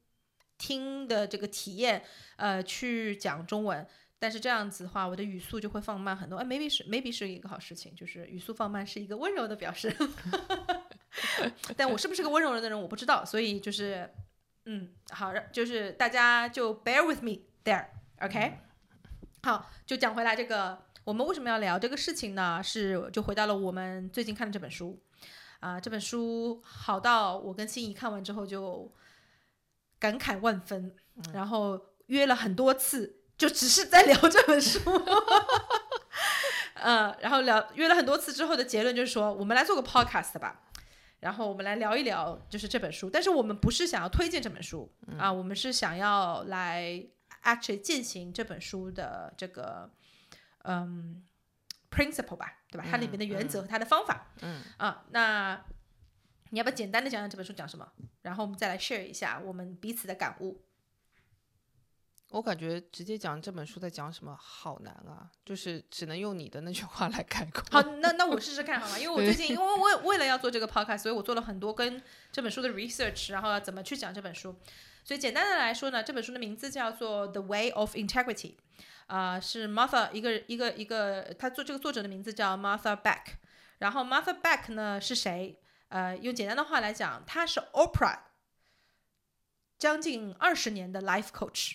[0.57, 2.03] 听的这个体验，
[2.37, 3.87] 呃，去讲中文。
[4.19, 6.39] 但是这样子的话，我的语速就会放慢很多。
[6.39, 9.95] 哎，maybe 是 maybe 是一个好事情，就是语速放慢是一个温柔的表示。
[11.77, 13.25] 但我是不是个温柔的人，我不知道。
[13.25, 14.11] 所以就是，
[14.65, 18.59] 嗯，好，就是大家就 bear with me there，OK？、
[19.43, 22.63] 好，就讲回来这个，我们为什么要聊这个事情呢？
[22.63, 25.03] 是就回到了我们最近看的这本书，
[25.61, 28.93] 啊、这本书好到我跟心仪看完之后就
[29.99, 30.95] 感慨万分，
[31.33, 34.81] 然后约了很多次，就只是在聊这本书。
[36.75, 40.63] 呃， 然后聊约了很多次之后的结论就是说，我们来做个 podcast 吧，
[41.21, 47.05] 然后我们来聊一聊就是这本书，但是我们不是想要推荐这本书啊、我们是想要来
[47.45, 49.91] actually 践行这本书的这个
[50.65, 51.23] 嗯
[51.91, 52.87] principle 吧，对吧？
[52.91, 55.65] 它里面的原则和它的方法，嗯啊，那
[56.51, 57.87] 你要不要简单的讲讲这本书讲什么？
[58.23, 60.63] 然后我们再来 share 一下我们彼此的感悟。
[62.31, 67.63] 我感觉直接讲这本书在讲什么好难啊，就是只能用你的那句话来概括。
[67.71, 68.99] 好，那那我试试看好吗？
[68.99, 74.57] 因为我最近，因为我为了要做这个 podcast，所以我做了很多跟这本书的 research，然后要怎么去讲这本书。
[75.05, 78.55] 所以简单的来说呢，这本书的名字叫做《The Way of Integrity》，
[79.07, 83.37] 啊、是 Martha 一个一个一个，他做这个作者的名字叫 Martha Beck。
[83.79, 85.61] 然后 Martha Beck 呢是谁？
[85.89, 88.19] 呃，用简单的话来讲，他是 Oprah
[89.79, 91.75] 将近二十年的 life coach。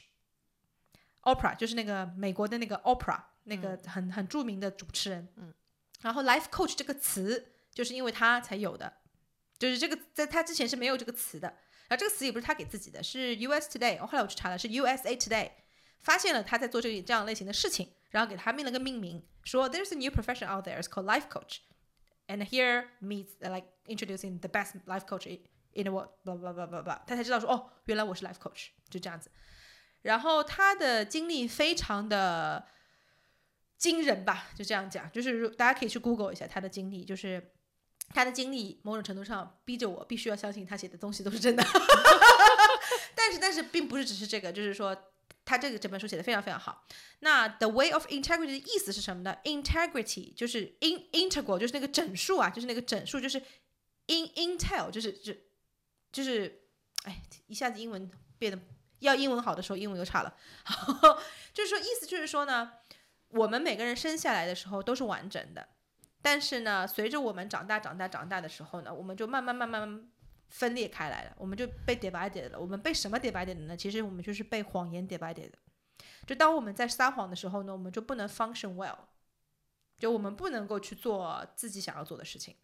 [1.23, 5.27] Oprah 就是那个美国的那个 Oprah，那个很很著名的主持人。
[5.36, 5.53] 嗯，
[6.01, 8.91] 然后 life coach 这个词就是因为他才有的，
[9.60, 11.47] 就是这个在他之前是没有这个词的。
[11.88, 13.99] 然后这个词也不是他给自己的，是 US Today。
[13.99, 15.51] 后来我去查了，是 USA Today
[15.99, 21.57] 发现了他在做这个这样类型的事情，然后给他命了个命名，说 There's a new profession out there, it's called life coach,
[22.27, 25.41] and here meets uh, like introducing the best life coach in
[25.73, 26.10] in the world.
[26.23, 27.01] blah blah blah blah blah。
[27.05, 29.29] 他才知道说哦，原来我是 life coach，就这样子。
[30.04, 32.68] 然后他的经历非常的
[33.78, 37.52] 惊人吧，就这样讲，就是大家可以去 Google 一下他的经历，就是
[38.10, 41.64] 他的经历某种程度上逼着我必须要相信他写的东西都是真的。
[43.16, 44.96] 但是但是并不是只是这个，就是说
[45.46, 46.86] 他这个这本书写的非常非常好。
[47.20, 53.38] 那 The Way of Integrity 的意思是什么呢？Integrity 就是 in integral 就是那个整数啊，就是那个整数就是
[54.08, 55.34] in intel 就是就
[56.12, 56.64] 就是
[57.04, 58.60] 哎一下子英文变得
[59.02, 60.36] 要英文好的时候英文又差了，
[61.54, 62.72] 就是说意思就是说呢，
[63.28, 65.68] 我们每个人生下来的时候都是完整的，
[66.22, 70.10] 但是呢，随着我们长大长大长大的时候呢，我们就慢慢慢慢
[70.50, 72.60] 分裂开来了，我们就被 divided 了。
[72.60, 73.78] 我们被什么 divided 的呢？
[73.78, 75.52] 其实我们就是被谎言 divided。
[76.28, 78.98] 就当我们在撒谎的时候呢，我们就不能 function well，
[79.98, 82.56] 就我们不能够去做自己想要做的事情。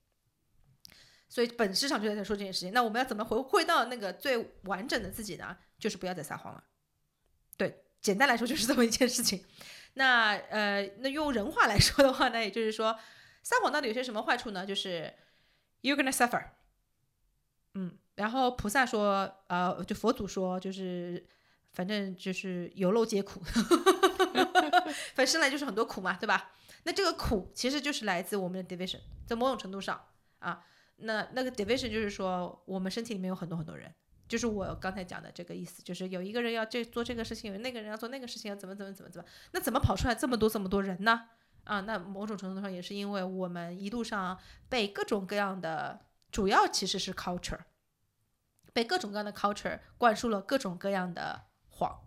[1.30, 2.74] 所以本质上就在说这件事情。
[2.74, 5.58] 那我们要怎么回回到那个最完整的自己呢？
[5.80, 6.64] 就是不要再撒谎了。
[7.58, 9.46] 对，简单来说就是这么一件事情。
[9.94, 12.98] 那呃，那用人话来说的话呢，也就是说，
[13.44, 14.66] 撒谎到底有些什么坏处呢？
[14.66, 15.14] 就是
[15.82, 16.44] you're gonna suffer。
[17.74, 21.28] 嗯，然后菩萨说，呃，就佛祖说，就是
[21.74, 23.42] 反正就是有漏皆苦，
[25.14, 26.52] 反正生来就是很多苦嘛，对吧？
[26.84, 30.06] 那这个苦其实就是来自我们的 division，在某种程度上
[30.40, 30.64] 啊，
[30.98, 33.94] 那那个 division 就是说我们身体里面有很多很多人，
[34.28, 41.30] 就是我刚才讲的这个意思，就是有一个人要这做这个事情，有那个人要做那个事情，怎么怎么怎么怎么，那怎么跑出来这么多这么多人呢？
[41.66, 47.60] 啊，那某种程度上也是因为我们一路上被各种各样的，主要其实是 culture，
[48.74, 52.00] 被各种各样的 culture 灌输了各种各样的谎，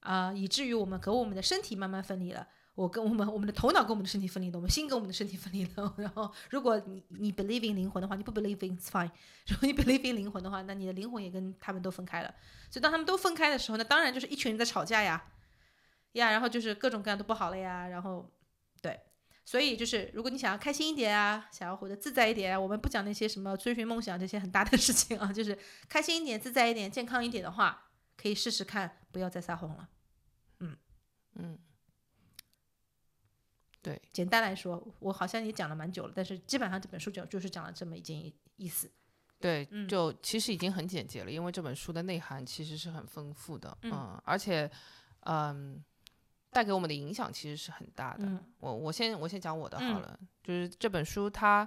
[0.00, 2.48] 啊，以至于我们和我们的身体慢慢分离了。
[2.80, 5.92] 我跟我们我们的头脑跟我们的身体分离了，我们心跟我们的身体分离了。
[5.98, 9.10] 然后，如果你你 believe in 灵魂的话，你不 believe in fine。
[9.48, 12.34] 如果你 believe in 灵魂的话，那你的灵魂也跟他们都分开了。
[12.70, 15.22] 所以当他们都分开的时候，那当然就是一群人在吵架呀，
[16.12, 17.86] 呀，然后就是各种各样都不好了呀。
[17.88, 18.30] 然后，
[18.80, 18.98] 对，
[19.44, 29.88] 所以就是如果你想要开心一点啊，想要活得自在一点，我们不讲那些什么追寻梦想这些很大的事情啊，就是开心一点、自在一点、健康一点的话，可以试试看，不要再撒谎了。
[30.60, 30.76] 嗯
[31.34, 31.58] 嗯。
[33.82, 38.90] 对，简单来说，我好像也讲了蛮久了，但是基本上这本书就就是讲了这么一件意思。
[39.38, 44.70] 对，就其实已经很简洁了，因为这本书的内涵其实是很丰富的，嗯，而且，
[45.20, 45.82] 嗯，
[46.50, 48.44] 带给我们的影响其实是很大的。
[48.58, 51.66] 我我先我先讲我的好了，就是这本书它，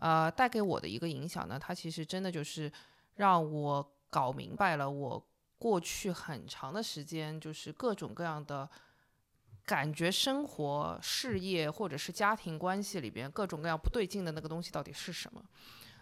[0.00, 2.70] 呃，带给我的一个影响呢，它其实真的就是
[3.14, 8.68] 让我搞明白了我过去很长的时间就是各种各样的。
[9.66, 15.42] 感觉生活、事业或者是家庭关系里边各种各样不对劲的那个东西到底是什么？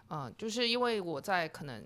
[0.09, 1.85] 嗯，就是因为我在可能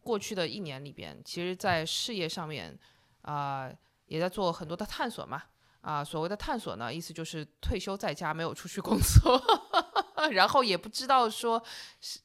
[0.00, 2.78] 过去的一年里边，其实，在事业上面
[3.22, 3.68] 啊，
[4.06, 5.42] 也在做很多的探索嘛。
[5.80, 9.40] 啊，所谓的探索呢，意思就是退休在家，没有出去工作，
[10.30, 11.60] 然后也不知道说，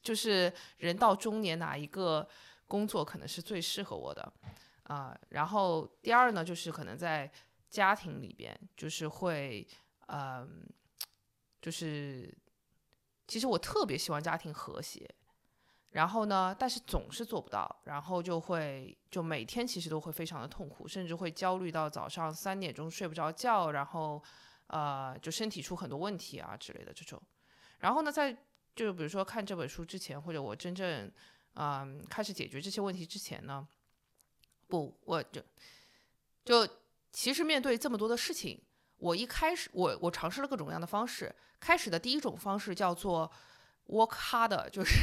[0.00, 2.28] 就是人到中年哪一个
[2.68, 4.32] 工作可能是最适合我的
[4.84, 5.16] 啊。
[5.30, 7.28] 然后第二呢，就是可能在。
[7.72, 9.66] 家庭里边就是会，
[10.08, 10.68] 嗯，
[11.62, 12.30] 就是
[13.26, 15.08] 其实我特别希望家庭和谐，
[15.92, 24.22] 然后呢，但是总是做不到，然后就会就每天其实都会非常的痛苦，甚至会焦虑到早上三点钟睡不着觉，然后
[24.66, 27.20] 呃，就身体出很多问题啊之类的这种。
[27.78, 28.36] 然后呢，在
[28.76, 31.10] 就比如说看这本书之前，或者我真正
[31.54, 33.66] 嗯开始解决这些问题之前呢，
[34.68, 35.40] 不，我就
[36.44, 36.68] 就。
[37.12, 38.60] 其实面对这么多的事情，
[38.96, 41.34] 我一开始我我尝试了各种各样的方式。
[41.60, 43.30] 开始的第一种方式叫做
[43.86, 44.98] work hard，就是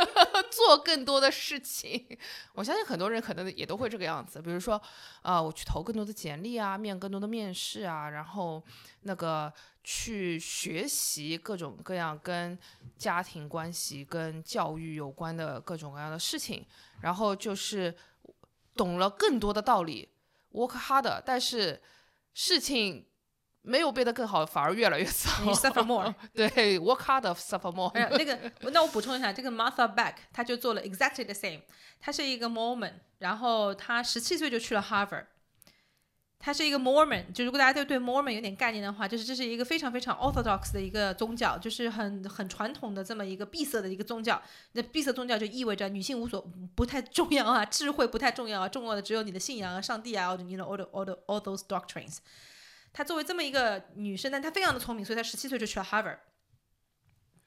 [0.50, 2.18] 做更多的事情。
[2.54, 4.40] 我相信很多人可能也都会这个样子。
[4.40, 4.80] 比如说，
[5.20, 8.62] 啊，我去投更多的简历啊，面更多的面试啊，然后
[9.02, 9.52] 那个
[9.84, 12.58] 去学习各种各样跟
[12.96, 16.64] 家庭关系、跟教育有关的各种各样的事情，
[17.02, 17.94] 然后就是
[18.74, 20.08] 懂了更多的道理。
[20.52, 21.80] Work hard，但是
[22.34, 23.06] 事情
[23.62, 25.30] 没有变得更好，反而越来越糟。
[25.52, 26.14] suffer more。
[26.32, 27.90] 对，work hard suffer more。
[27.94, 28.38] 那个，
[28.70, 31.60] 那我补充一下，这个 Martha Beck，他就做了 exactly the same。
[32.00, 35.26] 他是一个 Mormon，然后他十七岁就去了 Harvard。
[36.40, 44.40] 他是一个 Mormon，就如果大家对对 Mormon 有点概念的话，就是这是一个非常非常 Orthodox 的一个宗教，就是很很传统的这么一个闭塞的一个宗教。
[44.72, 46.40] 那闭塞宗教就意味着女性无所
[46.76, 52.18] 不太重要啊，智慧不太重要啊，重要的只有你的信仰啊，上帝啊，或者你的 all all all those doctrines。
[52.92, 56.18] 她作为这么一个女生，但她非常的聪明，所以她十七岁就去了 Harvard。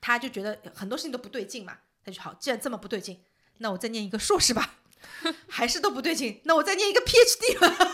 [0.02, 3.24] 她就觉得很多事情都不对劲嘛，她就好，既然这么不对劲，
[3.60, 4.80] 那我再念一个硕士吧，
[5.48, 7.94] 还是都不对劲，那我再念一个 PhD 吧。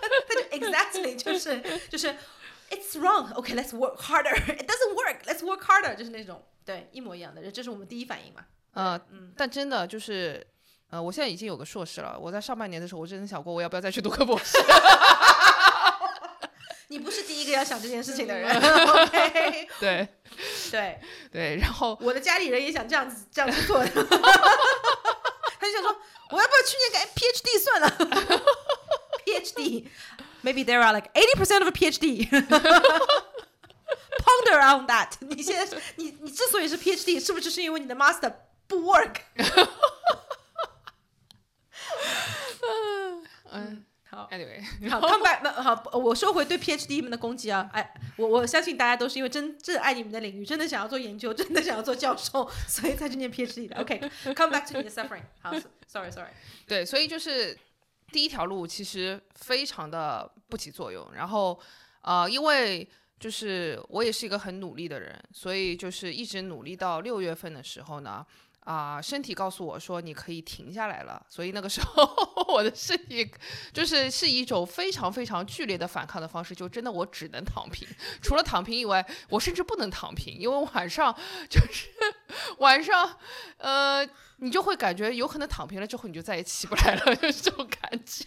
[0.50, 2.14] Exactly，就是就是
[2.70, 3.32] ，It's wrong.
[3.34, 4.34] OK, let's work harder.
[4.34, 5.24] It doesn't work.
[5.26, 5.94] Let's work harder.
[5.94, 8.46] 就是那种对一模一样的，这是我们第一反应嘛。
[8.72, 10.46] 呃，嗯，但真的就是，
[10.90, 12.18] 呃，我现在已经有个硕士了。
[12.18, 14.58] 我在上半年的时候，我真的想过我要不要再去读个博士。
[16.88, 18.48] 你不是第一个要想这件事情的人。
[18.54, 20.08] OK，对
[20.70, 21.00] 对
[21.32, 23.88] 对，然后我的家里人也想这样子这样子做的。
[23.88, 25.96] 他就想说，
[26.30, 27.88] 我要不要去年个 PhD 算了
[29.35, 29.87] ？PhD.
[30.43, 32.27] Maybe there are like 80% of a PhD.
[34.17, 35.13] Ponder on that.
[35.19, 38.33] 你现在你你之所以是 PhD，是不是是因为你的 Master
[38.67, 39.17] 不 work？
[43.51, 45.43] 嗯，好，Anyway，好，come back。
[45.61, 47.69] 好，我收回对 PhD 们的攻击啊！
[47.73, 53.75] 哎，我我相信大家都是因为真正爱你们的领域，真的想要做研究，真的想要做教授，所以才去念 PhD 的。
[53.79, 55.21] OK，come back to 你的 suffering。
[55.41, 55.51] 好，
[55.87, 56.31] sorry，sorry。
[56.67, 57.57] 对，所以就是。
[58.12, 61.58] 第一条路其实非常的不起作用，然后，
[62.02, 62.88] 呃，因为
[63.18, 68.24] 就是我也是一个很努力的人，所以就是一直努力到六月份的时候呢，
[68.66, 72.04] 啊，身体告诉我说你可以停下来了，所以那个时候
[72.52, 73.30] 我的身体
[73.72, 77.86] 就是是一种非常非常剧烈的反抗的方式，就真的我只能躺平，
[78.20, 81.16] 除了躺平以外，我甚至不能躺平，因为晚上
[81.48, 81.86] 就是。
[82.58, 83.18] 晚上，
[83.58, 84.06] 呃，
[84.38, 88.24] 你就会感觉有可能躺平了之后你就再也起不来了， 就是这种感觉。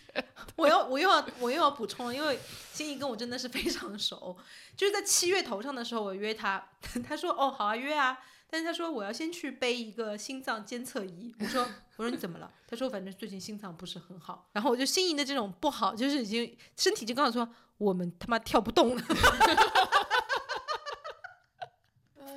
[0.55, 2.39] 我要我又要我又要补充，因为
[2.73, 4.35] 心怡跟我真的是非常熟，
[4.75, 6.63] 就是在七月头上的时候，我约他，
[7.07, 8.17] 他说哦好啊约啊，
[8.49, 11.61] 但是他说我要先去背一个心脏监测仪，我说
[11.97, 12.51] 我说你怎么了？
[12.67, 19.01] 他说反正最近心脏不是很好，然后我就心仪的这种不好，就是已经身体就告诉说我们他妈跳不动了。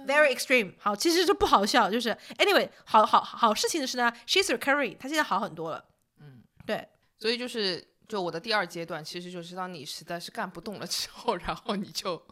[0.05, 5.85] Very extreme，好，其实这不好笑，就是 anyway，好好好事情的是呢，she's recovering，她现在好很多了。
[6.21, 12.23] 嗯，对，所以就是，就我的第二阶段，其实就是当你实在是干不动了之后，然后你就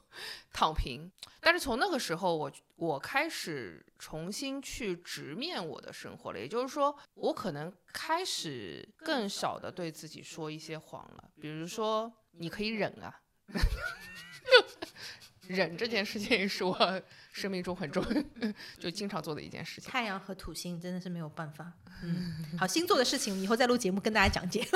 [0.52, 1.10] 躺平。
[1.40, 13.18] 但是从那个时候我，我开始重新去直面我的生活了，也就是说，我可能开始更少的对自己说一些谎了，比如说，你可以忍啊。
[15.48, 18.04] 忍这件事情是我生命中很重，
[18.78, 19.90] 就经常做的一件事情。
[19.90, 21.72] 太阳和土星真的是没有办法。
[22.02, 24.64] 嗯，好，星座的事情以后再录节目跟大家讲解。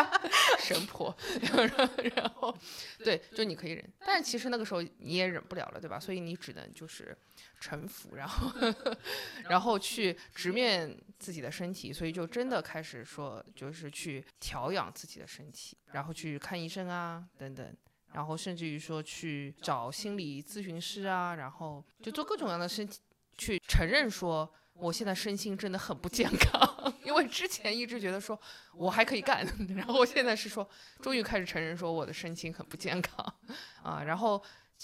[0.58, 1.14] 神婆，
[2.14, 2.56] 然后
[3.04, 5.98] 对，就你可以忍，但是其实那个时候你也忍不了了，对吧？
[5.98, 7.16] 所以你只能就是
[7.60, 8.52] 臣服，然后
[9.48, 17.76] 然后去直面自己的身体，所以就真的开始说，就是去调养自己的身体，然后去看医生啊，等等。
[18.14, 23.00] 然后甚至于说去找心理咨询师啊，然后就做各种各样的身体，
[23.38, 28.38] 去承认说我现在身心真的很不健康，因为之前一直觉得说
[28.74, 29.46] 我还可以干，
[29.76, 30.68] 然后现在是说
[31.00, 33.34] 终于开始承认说我的身心很不健康
[33.82, 34.42] 啊，然后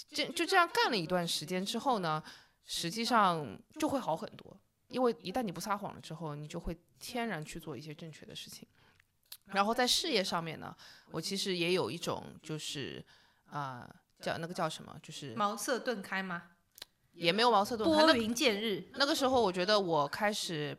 [0.09, 2.23] 这就这样干了一段时间之后呢，
[2.65, 4.55] 实际上就会好很多，
[4.87, 8.67] 因为一旦你不撒谎了之后，你就会天然去做一些正确的事情。
[9.45, 10.75] 然后在事业上面呢，
[11.11, 13.03] 我其实也有一种就是。
[13.51, 13.89] 啊、
[14.21, 14.95] 叫那个叫什么？
[15.01, 16.51] 就是茅塞顿开吗？
[17.13, 18.05] 也没有茅塞顿开。
[18.05, 18.87] 那拨云见日。
[18.93, 20.77] 那个时候，我觉得我开始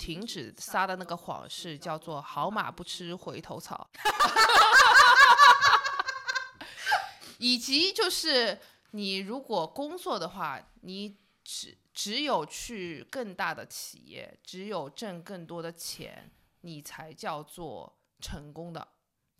[0.00, 3.86] 停止撒的那个谎是叫做“好马不吃回头草”，
[7.36, 8.58] 以及就是
[8.92, 16.30] 你如果工作的话，你只只有去更大的企业，只有挣更多的钱，
[16.62, 18.88] 你才叫做成功的。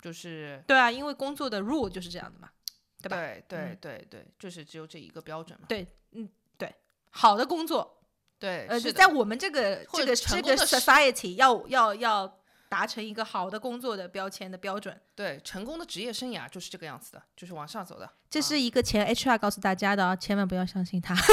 [0.02, 2.50] 就是对啊，因为工作的 rule 就是这样的嘛，
[3.00, 3.16] 对吧？
[3.16, 5.64] 对对嗯对对，就是只有这一个标准嘛。
[5.66, 6.74] 对，嗯，对，
[7.08, 7.99] 好的工作，
[8.40, 18.10] 对，呃，在我们这个这个这个 society 要要要达成一个好的工作的标签的标准，对成功的职业生涯就是这个样子的，就是往上走的。
[18.30, 21.14] 这啊是一个前 HR 告诉大家的、哦，千万不要相信他。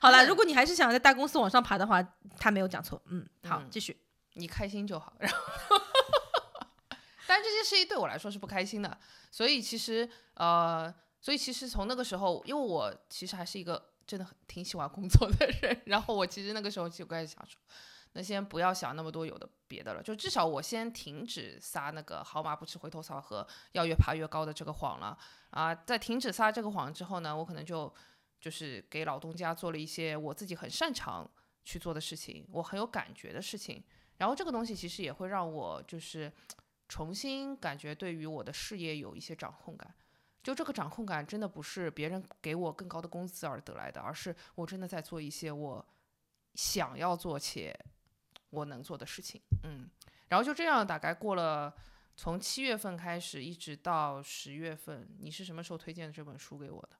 [0.00, 2.02] 好了，如果你还是想在大公司往上爬的话，
[2.38, 3.00] 他没有讲错。
[3.06, 3.96] 嗯，好，嗯继续。
[4.34, 5.14] 你开心就好。
[5.18, 5.38] 然后，
[7.26, 8.98] 但这件事情对我来说是不开心的，
[9.30, 10.92] 所以其实呃，
[11.24, 17.58] 所以其实从那个时候，因为我其实还是一个真的很挺喜欢工作的人，然后我其实那个时候就开始想说，
[18.12, 25.16] 那先不要想那么多有的别的了，就至少我先停止撒那个好马不吃回头草和要越爬越高的这个谎了
[25.48, 25.74] 啊。
[25.74, 27.90] 在停止撒这个谎之后呢，我可能就
[28.38, 31.26] 就是给老东家做了一些我自己很擅长
[31.64, 33.82] 去做的事情，我很有感觉的事情。
[34.18, 36.30] 然后这个东西其实也会让我就是
[36.86, 39.94] 重新感觉对于我的事业有一些掌控感。
[40.44, 45.84] 就这个掌控感真的不是别人给我更高的工资而得来的，而是我真的在做一些我
[46.54, 47.74] 想要做且
[48.50, 49.40] 我能做的事情。
[49.62, 49.88] 嗯，
[50.28, 51.74] 然后就这样大概过了
[52.14, 56.90] 从七月份开始一直到十月份，你是什么时候推荐的这本书给我的？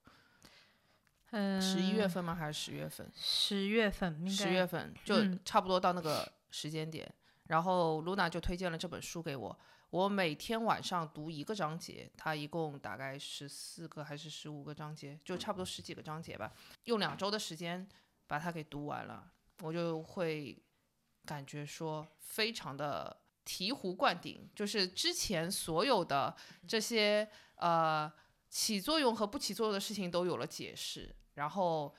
[1.32, 2.34] 嗯，十一月份吗？
[2.34, 3.10] 还是十月份？
[3.14, 7.12] 十月份十月份就嗯差不多到那个时间点，
[7.48, 9.58] 然后露娜就推荐了这本书给我，
[9.94, 16.52] 我每天晚上读一个章节，它一共大概十四个还是十五个章节，就差不多十几个章节吧，
[16.86, 17.88] 用两周的时间
[18.26, 19.30] 把它给读完了，
[19.60, 20.60] 我就会
[21.24, 26.34] 感觉说非常的醍醐灌顶，就是之前所有的
[26.66, 28.12] 这些呃
[28.50, 31.94] 起作用和不起作用的事情都有了解释，然后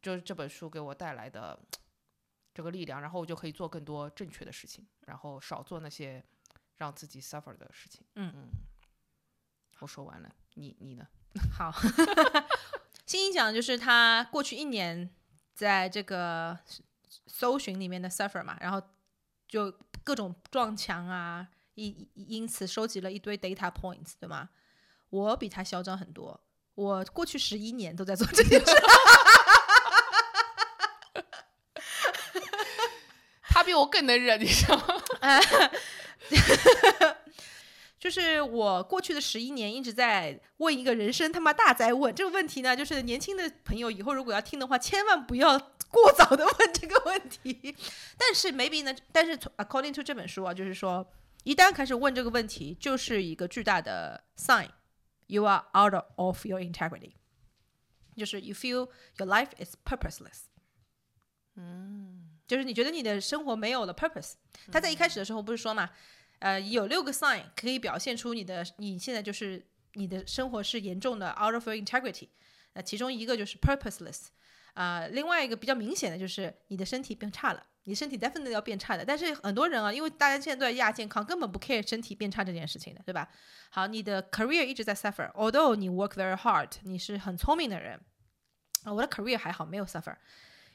[0.00, 1.58] 就是这本书给我带来的
[2.54, 6.24] 这个力量，然后我就可以做更多正确的事情，然后少做那些
[6.78, 8.04] 让自己 suffer 的事情。
[8.14, 8.48] 嗯嗯
[9.80, 11.06] 我说完了，你你呢？
[11.56, 11.72] 好，
[13.06, 15.08] 欣欣讲就是他过去一年
[15.54, 16.58] 在这个
[17.26, 18.82] 搜寻里面的 suffer 嘛，然后
[19.46, 19.70] 就
[20.02, 24.48] 各种撞墙啊，因因此收集了一堆 data points，对吗？
[25.10, 26.40] 我比他嚣张很多，
[26.74, 28.66] 我过去十一年都在做这件事。
[33.42, 34.84] 他比我更能忍，你知道吗？
[37.98, 45.58] 就是我过去的十一年一直在问一个人生他妈大灾问这个问题呢，就是年轻的朋友以后如果要听的话，千万不要
[45.90, 47.74] 过早的问这个问题。
[48.16, 51.10] 但是 maybe 呢，但是 according to 这本书啊，就是说
[51.42, 54.68] 一旦开始问这个问题，就是一个巨大的 sign
[55.26, 57.14] you are out of your integrity，
[58.16, 60.42] 就是 you feel your life is purposeless。
[61.56, 64.32] 嗯，就是你觉得你的生活没有了 purpose。
[64.72, 65.88] 他在一开始的时候不是说嘛？
[66.40, 72.28] 呃，有六个 sign 可以表现出你的你现在就是你的生活是严重的 out of your integrity。
[72.74, 74.26] 那其中一个就是 purposeless，
[74.74, 79.04] 啊、另外一个比较明显的就是你的身体变差了，你身体 definitely 要变差的。
[79.04, 83.28] 但是很多人啊，因为大家现在都在亚健康，根本不 care 身体变差这件事情的，对吧？
[83.70, 88.00] 好，你的 career 一直在 suffer，although 你 work very hard，你是很聪明的人，
[88.84, 90.14] 啊、我的 career 还好，没有 suffer。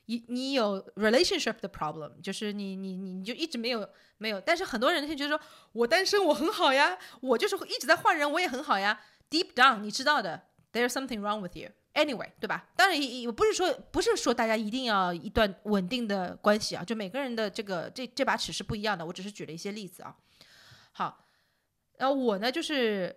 [0.06, 3.88] 你你有 relationship 的 problem，就是你你你你就一直没有
[4.18, 9.00] 没有，但是很多人就觉得说我单身我很好呀，我就是一直在换人，我也很好呀。
[9.30, 11.70] Deep down 你知道的，there's something wrong with you。
[11.94, 12.70] Anyway，对吧？
[12.76, 19.06] 当然也也不是说不是说大家一定要一段稳定的关系啊，就每个人的这个这这把尺是不一样的。
[19.06, 20.16] 我只是举了一些例子啊。
[20.92, 21.26] 好，
[21.98, 23.16] 然后我呢就是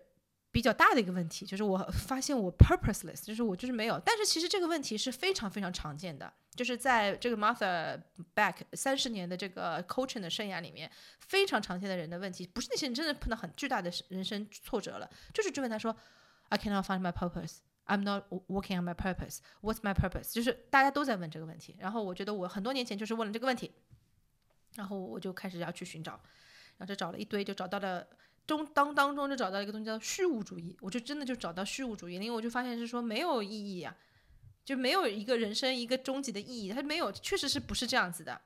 [0.57, 4.01] 比较大的一个问题，就是我发现我 purposeless，就是我就是没有。
[4.03, 8.01] 但是其实这个问题是非常非常常见的，就是在这个 Martha
[8.35, 10.91] Beck 三十年的这个 coaching 的生涯里面，
[11.21, 15.95] 非常常见的人的问题，不是那些人真的碰到很巨大的人生挫折了，就是追问他说
[16.49, 17.59] ，I cannot find my purpose。
[17.85, 19.41] I'm not working on my purpose.
[19.61, 20.33] What's my purpose？
[20.33, 21.77] 就是大家都在问这个问题。
[21.79, 23.71] 然后我觉得我很多年前就是问了这个问题，
[24.77, 26.13] 然后我就开始要去寻找，
[26.79, 28.07] 然后就找了一堆，就找到了
[28.47, 30.77] 中当当中就找到一个东西叫虚无主义。
[30.81, 33.97] 我就真的就找到虚无主义，因为我就发现是说没有意义啊，
[34.65, 38.41] 就没有一个人生一个终极的意义，它没有，确实是不是这样子的。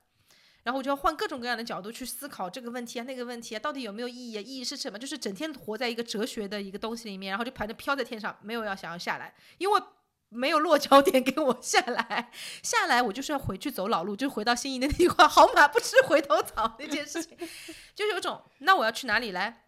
[0.63, 4.43] 然后我就要换各种各样的角度去思考这个问题啊，那个问题啊，到底有没有意义啊？
[4.43, 4.99] 意义是什么？
[4.99, 9.83] 就是整天活在一个哲学的一个东西里面，然后就盘着飘在天上，没有要想要下来，因为
[10.29, 12.31] 没有落脚点给我下来。
[12.63, 17.37] 下来我就是要回去走老路，就回到心仪的地方：“好马不吃回头草。”那件事情，
[17.97, 19.65] 就有种那我要去哪里来？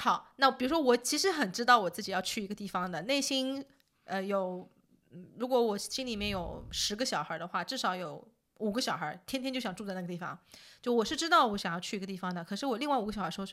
[0.00, 3.64] 好，那比如说我其实很知道我自己要去一个地方的，内心
[4.04, 4.68] 呃有，
[5.36, 8.26] 如果我心里面有十个小孩的话，至少有。
[8.60, 10.38] 五个小孩天天就想住在那个地方，
[10.82, 13.48] 就我是知道我想要去一个地方的，可是我另外五个小孩说：“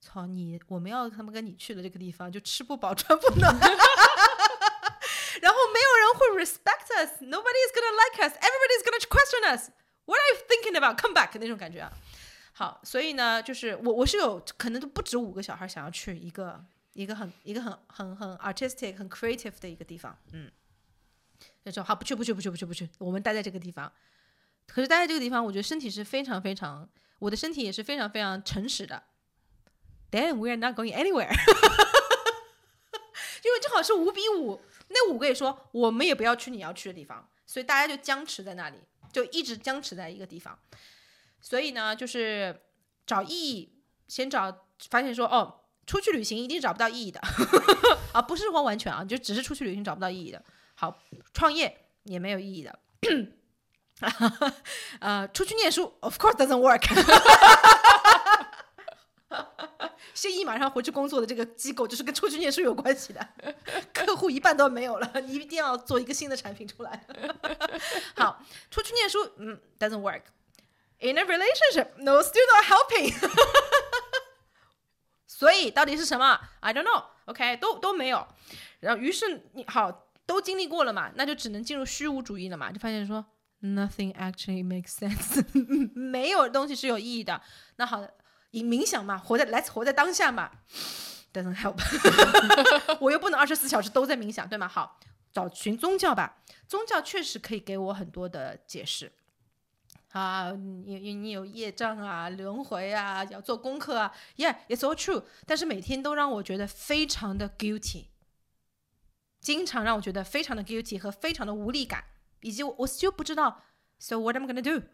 [0.00, 10.78] 操你，我们要他们跟你去的这个地方，就吃不饱穿不暖， 然后没有人会 respect us，nobody is gonna like us，everybody is gonna question us，what are you thinking
[10.78, 11.92] about？Come back 那种感觉啊。
[12.52, 20.50] 好，所以呢，就是我我是有可能都不止五个小孩想要去一个一个很一个很很很 artistic 很 creative 的一个地方，嗯，
[21.64, 23.90] 就说好不去不去不去不去不去，我们待在这个地方。
[24.68, 26.88] 可是待在这个地方，我觉得身体是非常非常，
[27.18, 29.02] 我的身体也是非常非常诚实的。
[30.10, 31.32] Then we are not going anywhere，
[33.42, 38.76] 因为正好是五比五，那五个也说我们也不要去你要去的地方，所以大家就僵持在那里，
[39.10, 40.56] 就一直僵持在一个地方。
[41.42, 42.62] 所以呢，就是
[43.06, 43.74] 找意义，
[44.08, 47.20] 先找发现说哦，出去旅行一定找不到意义的
[48.14, 50.42] 啊，不是说完全啊，就只是出去旅行找不到意义的。
[50.74, 50.98] 好，
[51.34, 52.78] 创业也没有意义的。
[55.00, 56.82] 呃，出去念书，of course doesn't work。
[60.14, 63.26] 谢意马上回去工作的这个机构，就是跟出去念书有关系的，
[63.92, 67.06] 客户一半都没有了，你一定要做一个新的产品出来。
[68.16, 70.22] 好，出去念书，嗯，doesn't work。
[71.02, 73.12] In a relationship, no, still not helping。
[75.26, 77.04] 所以到底是什么？I don't know。
[77.24, 78.26] OK，都都没有。
[78.80, 83.24] 然后，于是你好都经历过了嘛，那就只能进入虚无主义了嘛，就发现说。
[83.64, 85.44] Nothing actually makes sense
[85.94, 87.40] 没有东西是有意义的。
[87.76, 88.04] 那好，
[88.50, 90.50] 以冥想嘛，活在来活在当下嘛
[91.32, 91.78] ，doesn't help。
[93.00, 94.66] 我又不能二十四小时都在冥想，对吗？
[94.66, 94.98] 好，
[95.32, 96.42] 找寻宗教吧。
[96.68, 99.12] 宗教确实可以给我很多的解释。
[100.12, 105.24] 啊，你你有业障啊，轮回啊，要做功课啊，Yeah，it's all true。
[105.46, 108.06] 但是每天都让我觉得非常的 guilty，
[109.40, 112.04] 经常让我觉得非常的 guilty 和非常的无力感。
[112.40, 113.62] 以及我，我就不知道
[114.00, 114.84] ，So what am gonna do？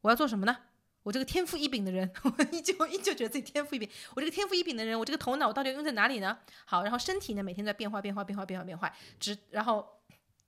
[0.00, 0.56] 我要做什么呢？
[1.04, 3.88] 我这个天赋异禀的人，我依旧依旧觉得自己天赋异禀。
[4.16, 6.36] 我这个天赋异禀的人，我这个头脑到底用在哪里呢？
[6.64, 10.00] 好，然后身体呢，每天在变化，变化，变化，变化，变化，直，然后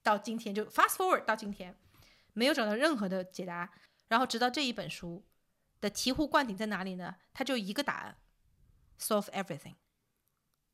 [0.02, 1.72] 到今天就 fast forward 到今天，
[2.32, 3.70] 没有找到任何的解答。
[4.08, 5.24] 然后直到这一本书
[5.80, 7.16] 的醍醐灌顶在哪里呢？
[7.32, 8.16] 它就一个答案
[8.98, 9.76] ：solve everything，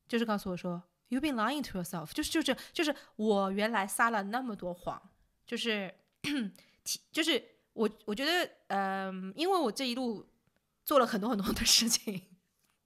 [0.08, 5.10] 就是告诉我说，You've been lying to yourself，就是就是就是我原来撒了那么多谎。
[5.46, 5.94] 就是，
[7.12, 10.26] 就是我我觉得，嗯，因为我这一路
[10.86, 12.22] 做了很多很多的事情，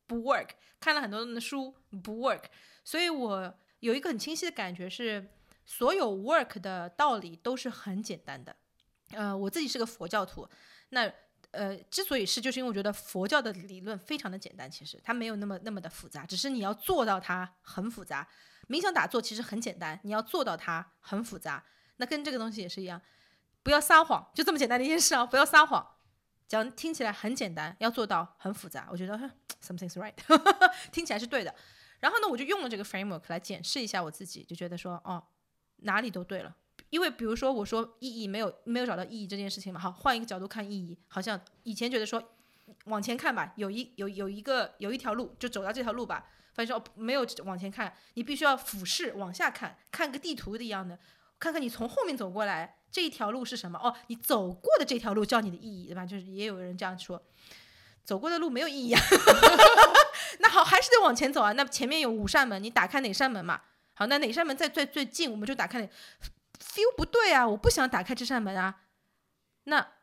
[0.08, 1.72] 不 work，看了很多的书
[2.02, 2.46] 不 work，
[2.82, 5.30] 所以我有一个很清晰的感觉是，
[5.64, 8.56] 所有 work 的道理都是很简单的。
[9.12, 10.48] 呃，我自己是个佛教徒，
[10.90, 11.12] 那
[11.50, 18.28] 呃，之所以是，就是因为我觉得佛教的理论非常的简单，其实它没有那么那么的复杂，只是你要做到它很复杂。
[18.68, 21.64] 冥想打坐其实很简单，你要做到它很复杂。
[21.96, 23.00] 那跟这个东西也是一样，
[23.62, 25.94] 不要撒谎，就这么简单的一件事啊，不要撒谎。
[26.46, 28.88] 讲听起来很简单，要做到很复杂。
[28.90, 29.14] 我觉得
[29.62, 30.14] something's right，
[30.92, 31.54] 听起来是对的。
[32.00, 35.22] 然后呢，我就用了这个 framework 来检视一下我自己，就觉得说，哦，
[35.78, 36.54] 哪里都对了。
[36.90, 42.22] 因为比如说我说意义没有没有找到意义这件事情嘛，好，换一个角度看意义，好像以前觉得说
[42.84, 50.98] 往前看吧，有一有有一个有一条路就走到这条路吧，发现说没有往前看，你必须要俯视往下看，看个地图的一样的，
[51.38, 52.76] 看看你从后面走过来。
[52.90, 53.78] 这一条路是什么？
[53.78, 56.06] 哦，你走过的这条路叫你的意义，对吧？
[56.06, 57.22] 就是也有人这样说，
[58.02, 59.00] 走过的路没有意义啊。
[60.40, 61.52] 那好，还是得往前走啊。
[61.52, 63.60] 那前面有五扇门，你打开哪扇门嘛？
[63.92, 65.86] 好，那哪扇门在最最近，我们就打开。
[66.60, 68.84] Feel 不对啊，我不想打开这扇门啊。
[69.64, 69.94] 那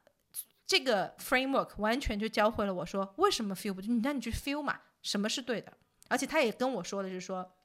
[0.66, 3.88] 这个 framework 完全就教会了我说，为什么 feel 不对？
[3.88, 5.78] 你那你去 feel 嘛，什么是对的？
[6.08, 7.56] 而且他也跟我说的就是说，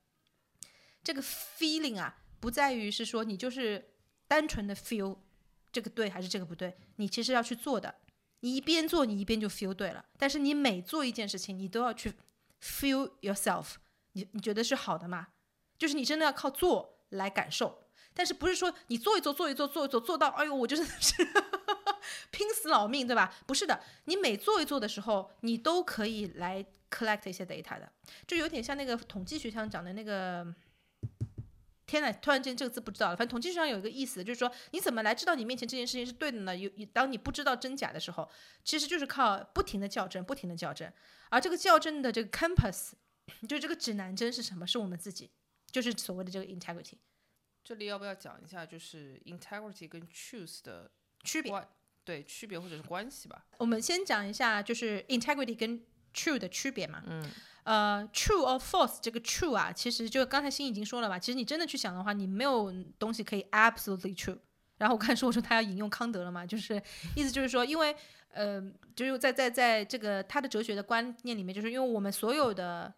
[1.03, 3.87] 这个 feeling 啊，不在于是说你就是。
[4.31, 5.19] 单纯的 feel
[5.73, 6.79] 这个对还是这个不对？
[6.99, 7.93] 你其实要去做的，
[8.43, 10.07] 你一边做你一边就 feel 对了。
[10.17, 12.15] 但是你每做一件事情，你都要去
[12.63, 13.73] feel yourself，
[14.13, 15.31] 你你觉得是好的吗？
[15.77, 17.83] 就是你真的要靠做来感受，
[18.15, 21.15] 但是不是说你做一做做一做做一做做到，哎呦，我真的是
[22.31, 23.35] 拼死老命，对吧？
[23.47, 27.91] 不是的，你每做一做的时候，你都可以来 collect 一些 data 的，
[28.27, 30.55] 就有点像那个统计学上讲的那个。
[31.87, 33.17] 天呐，突然间这个字不知道了。
[33.17, 36.57] 反正统计学上有一个意思，就是说你怎么来知道你面前这件事情是对的呢？
[36.57, 38.31] 有当你不知道真假的时候，
[38.63, 40.89] 其实就是靠不停的校正，不停的校正。
[41.31, 42.93] 而这个校正的这个 compass，
[43.49, 44.65] 就这个指南针是什么？
[44.65, 45.33] 是我们自己，
[45.73, 46.95] 就是所谓的这个 integrity。
[47.63, 50.91] 这里要不要讲一下，就是 integrity 跟 truth 的
[51.23, 51.69] 区别？
[52.05, 53.45] 对，区别或者是关系吧。
[53.59, 55.81] 我们先讲一下，就是 integrity 跟
[56.15, 57.03] true 的区别嘛。
[57.07, 57.31] 嗯。
[57.63, 64.39] 呃，true or false 这个 true 啊，其实就刚才欣已经说了吧，其实你真的去想的话，你没有东西可以 absolutely true。
[64.79, 66.83] 然后我看书说他要引用康德了嘛，就是
[67.15, 67.95] 意思就是说，因为
[68.33, 68.61] 呃，
[68.97, 72.93] 就是在在在这个他的哲学的观念里面，就是因为我们所有的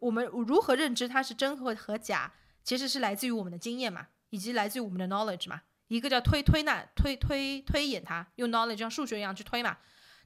[0.00, 2.30] 我们如何认知它是真和和假，
[2.62, 5.62] 其实是来自于我们的经验嘛，以及来自于我们的 knowledge 嘛。
[5.88, 9.78] 一个叫推推那推推推演它，用 knowledge 像数学一样去推嘛。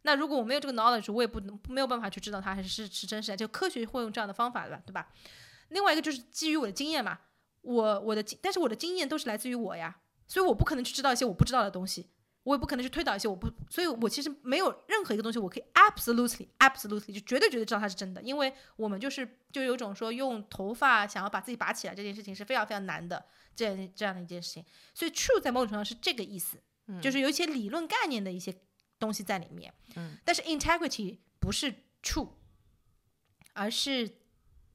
[0.02, 3.36] 那如果我没有这个 knowledge，我也不能没有办法去知道它还是是真实的。
[3.36, 5.12] 就科学会用这样的方法的，对吧？
[5.68, 7.16] 另外一个就是基于我的经验嘛，
[7.60, 12.10] 我我的但是我的经验都是来自于我呀，所以我不可能去知道一些我不知道的东西，
[12.44, 23.24] 我也不可能去推导一些我不，所以我其实没有任何一个东西我可以 absolutely absolutely 就绝对绝对知道它是真的，因为我们就是就有种说用头发想要把自己拔起来这件事情是非常非常难的
[23.54, 24.64] 这样这样的一件事情，
[24.94, 28.54] 所以 true 在某种程度上是这个意思，嗯就是有一些理论概念的一些。
[28.98, 31.74] 东西在里面，嗯，但是 integrity 不是
[32.04, 32.28] true，
[33.52, 34.18] 而是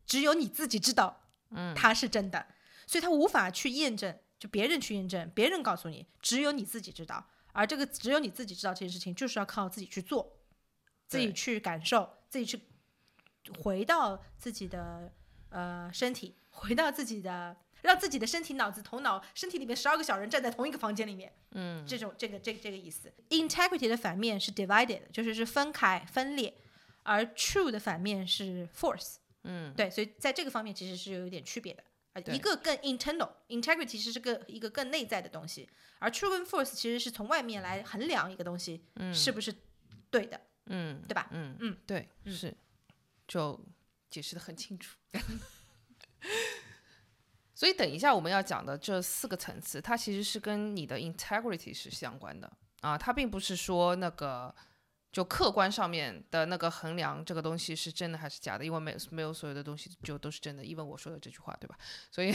[0.06, 2.46] 只有你自己知道，嗯，它是真的，
[2.86, 10.38] 所以它无法去验证，就别人去验证，别人告诉你，只有你自己知道，而这个只有你自己知道这件事情，就是要靠自己去做，
[11.08, 12.62] 自己去感受，自己去
[13.62, 15.12] 回到自己的
[15.50, 17.58] 呃身体，回到自己的。
[17.84, 23.14] 让自己的身体、脑子、头脑、身体里面十二个小人站在同一个房间里面，嗯，这种这个这个这个意思。
[23.30, 26.52] Integrity 的反面是 divided，就是是分开、分裂，
[27.04, 31.84] 而 true 的反面是 force，嗯，对，所以在这个方面其实是有一点区别的。
[32.20, 39.54] 一个更 internal，integrity 其实是个一个更内在的东西，而 true 跟 force 其实是从外面来衡量一个东西是不是
[40.10, 41.28] 对的，嗯，对吧？
[41.32, 42.56] 嗯嗯，对，是，
[43.28, 43.60] 就
[44.10, 44.98] 解释的很清楚。
[47.54, 52.52] 所以等一下我们要讲的这四个层次，它其实是跟你的 integrity 是相关的
[52.82, 54.54] 啊，它并不是说那个
[55.18, 61.76] 就客观上面的那个衡量这个东西是真的还是假的，因为没没有所有的东西就都是真的，因为我说的这句话，对吧？
[62.12, 62.32] 所以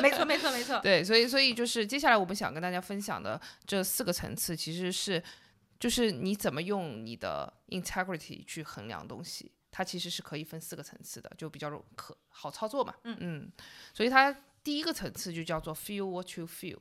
[0.00, 5.20] 没错没错没错， 对，所以所以就是接下来我们想跟大家分享的这四个层次，其实是
[5.80, 9.50] 就是你怎么用你的 integrity 去衡量东西。
[9.72, 12.94] 它其实是可以分四个层次的，就比较可好操作嘛。
[13.02, 13.52] 嗯嗯，
[13.92, 14.32] 所以它
[14.62, 16.78] 第一个层次就叫做 feel what you feel，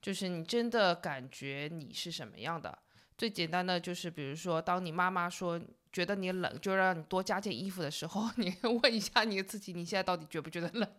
[0.00, 2.78] 就是你真的感觉你是什么样的。
[3.22, 5.60] 最简单的就是，比如说，当你妈妈说
[5.92, 8.52] 觉得你冷，就让你多加件衣服的时候， 你
[8.82, 10.92] 问一下你自己，你现在到底觉不觉得冷，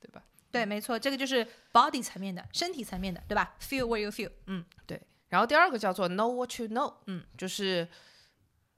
[0.00, 0.24] 对吧？
[0.50, 4.30] 对，没错，这个就是 body 层面的，身体层面的，对吧？Feel what you feel。
[4.46, 4.98] 嗯，对。
[5.28, 7.86] 然后第二个叫做 know what you know，嗯，就是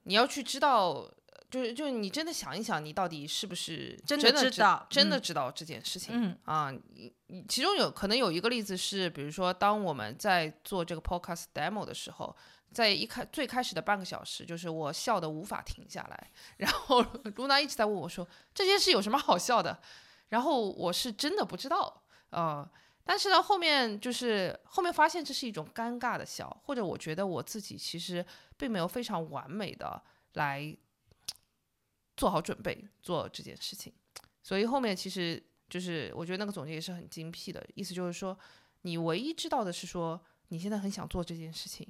[0.03, 1.09] 你要去知道。
[1.49, 6.13] 就是就是你真的想一想，你到底是不是真的的知道嗯真的知道这件事情？
[6.15, 6.73] 嗯啊，
[7.49, 12.33] 其中有可能有一个例子是，比如说当我们在做这个 podcast demo 的时候，
[12.73, 17.01] 在一开最开始的半个小时，就是我笑的无法停下来，然后
[17.35, 19.81] 露娜一直在问我说这件事有什么好笑的，
[20.29, 22.69] 然后我是真的不知道，呃，
[23.03, 28.25] 但是呢后面就是后面发现这是一种尴尬的笑，或者我觉得我自己其实
[28.57, 30.01] 并没有非常完美的
[30.33, 30.75] 来
[32.15, 33.91] 做好准备做这件事情，
[34.41, 38.37] 所以后面其实就是我觉得那个总结也是很精辟的，意思就是说，
[38.83, 41.87] 你唯一知道的是说你现在很想做这件事情，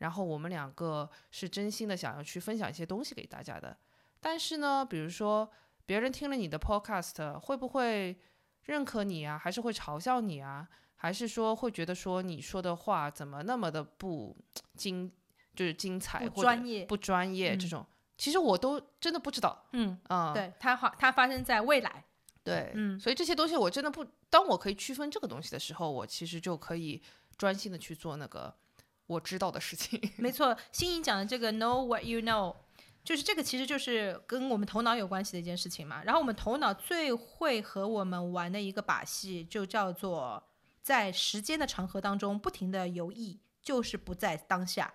[0.00, 3.76] 然后我们两个是真心的想要去分享一些东西给大家的，
[4.20, 5.50] 但是呢，比如说
[5.86, 8.18] 别人听了你的 podcast 会不会
[8.64, 14.36] 认可你啊，还是会嘲笑你啊，还是说会觉得说你说的话怎么那么的不
[14.74, 15.10] 精，
[15.54, 17.86] 就是精彩不或者专业，不专业这嗯种，
[18.16, 22.04] 其实我都真的不知道，嗯，啊、对，它发它发生在未来，
[22.42, 27.02] 对，嗯所以这些东西我真的不，当我可以区分这个东西的时候，我其实就可以
[27.36, 28.54] 专心的去做那个
[29.10, 30.00] 我知道的事情。
[30.16, 32.54] 没错，新颖讲的这个 know what you know，
[33.02, 36.04] 就是这个其实就是跟我们头脑有关系的一件事情嘛。
[36.04, 40.42] 然后我们头脑最会和我们玩的一个把戏，就叫做
[40.80, 44.94] 在时间的长河当中不停的游弋，就是不在当下。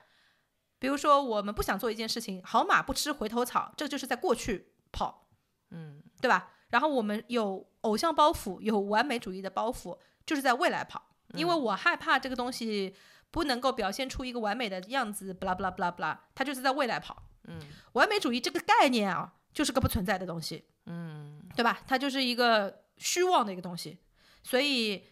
[0.80, 5.28] 比如说，我们不想做一件事情，好马不吃回头草，这就是在过去跑，
[5.72, 6.51] 嗯，对吧？
[6.70, 11.01] 然后我们有偶像包袱，有完美主义的包袱，就是在未来跑，
[11.34, 12.93] 因为我害怕这个东西
[13.36, 17.21] 不能够表现出一个完美的样子，不啦不啦不啦不啦，他就是在未来跑。
[17.43, 17.59] 嗯，
[17.91, 21.81] 完美主义这个概念啊，就是个不存在的东西，嗯，对吧？
[21.86, 23.97] 它就是一个虚妄的一个东西。
[24.41, 25.03] 所以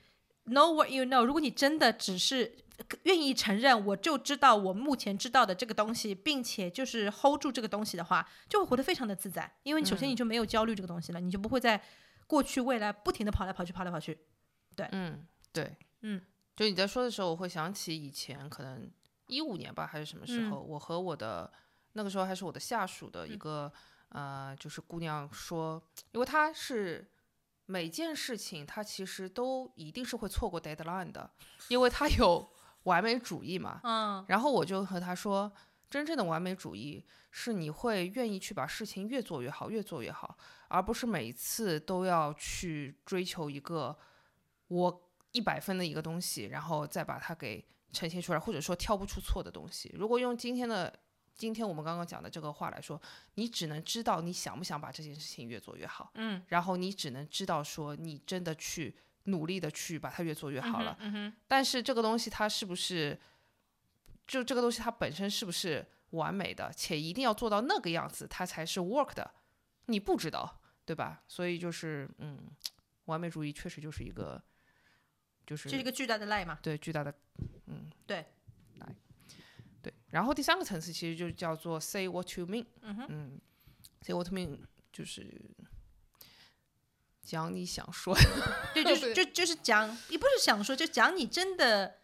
[0.45, 2.55] ，know what you know，如果你真的只是
[3.03, 9.53] 愿意承认，我就知道我目前知道的这个东西，并且就是 hold 住这个东西的话，就会活得非常的自在。
[9.63, 11.83] 因为你首先你就没有焦虑这个东西了，你就不会在
[12.25, 14.17] 过去未来不停的跑来跑去，跑来跑去。
[14.75, 16.19] 对嗯，对，嗯，
[16.55, 18.89] 就你在说的时候，我会想起以前可能
[19.27, 21.51] 一五年吧，还是什么时候，我和我的
[21.93, 23.71] 那个时候还是我的下属的一个、
[24.09, 25.81] 呃，就是姑娘说，
[26.11, 27.09] 因为她是
[27.65, 31.31] 每件事情她其实都一定是会错过 deadline 的，
[31.69, 32.47] 因为她有
[32.83, 34.23] 完美主义嘛，嗯。
[34.27, 35.51] 然后我就和她说，
[35.89, 40.37] 真正的完美主义是你会愿意去把事情越做越好，越做越好，
[40.67, 43.97] 而不是每一次都要去追求一个
[44.67, 49.93] 我一百分的一个东西，然后再把它给呈现出来，或者说挑不出错的东西。
[49.93, 50.91] 如果用今天的
[51.35, 52.99] 今天我们刚刚讲的这个话来说，
[53.35, 60.95] 你只能知道你想不想把这件事情越做越好，嗯，然后你只能知道说你真的去努力的去把它越做越好了。
[60.99, 63.19] 嗯哼，但是这个东西它是不是，
[64.27, 69.33] 就这个东西它本身是不是完美的，且一定要做到那个样子，它才是 work 的，
[69.87, 71.23] 你不知道，对吧？
[71.27, 72.39] 所以就是，嗯，
[73.05, 74.39] 完美主义确实就是一个，
[75.45, 76.59] 就是这是一个巨大的赖嘛。
[76.61, 77.13] 对巨大的，
[77.67, 78.25] 嗯，对，
[78.77, 78.95] 来，
[79.81, 79.93] 对。
[80.09, 83.41] 然后第三个层次其实就叫做 say what you mean，嗯哼，嗯
[84.01, 84.59] ，say what you mean
[84.91, 85.25] 就是
[87.21, 88.15] 讲你想说
[88.73, 91.99] 对，就是就就是讲，也不是想说，就讲你真的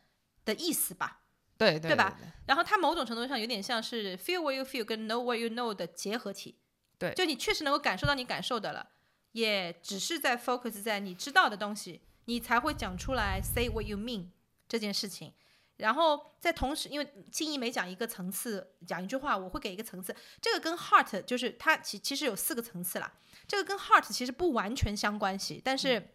[0.45, 1.23] 的意思吧。
[1.57, 2.17] 对对对吧？
[2.47, 6.57] 然后它某种程度上有点像是 feel what you feel 跟 know what you know 的结合体。
[6.97, 8.91] 对就你确实能够感受到你感受的了，
[9.33, 14.27] 也只是在 focus 在你知道的东西，你才会讲出来 say what you mean
[14.67, 15.34] 这件事情。
[15.77, 20.15] 然后在同时，因为轻易每讲一个层次，讲一句话，我会给一个层次。
[20.39, 23.11] 这个跟 heart 就是它其其实有四个层次啦。
[23.47, 26.11] 这个跟 heart 其实不完全相关系，但是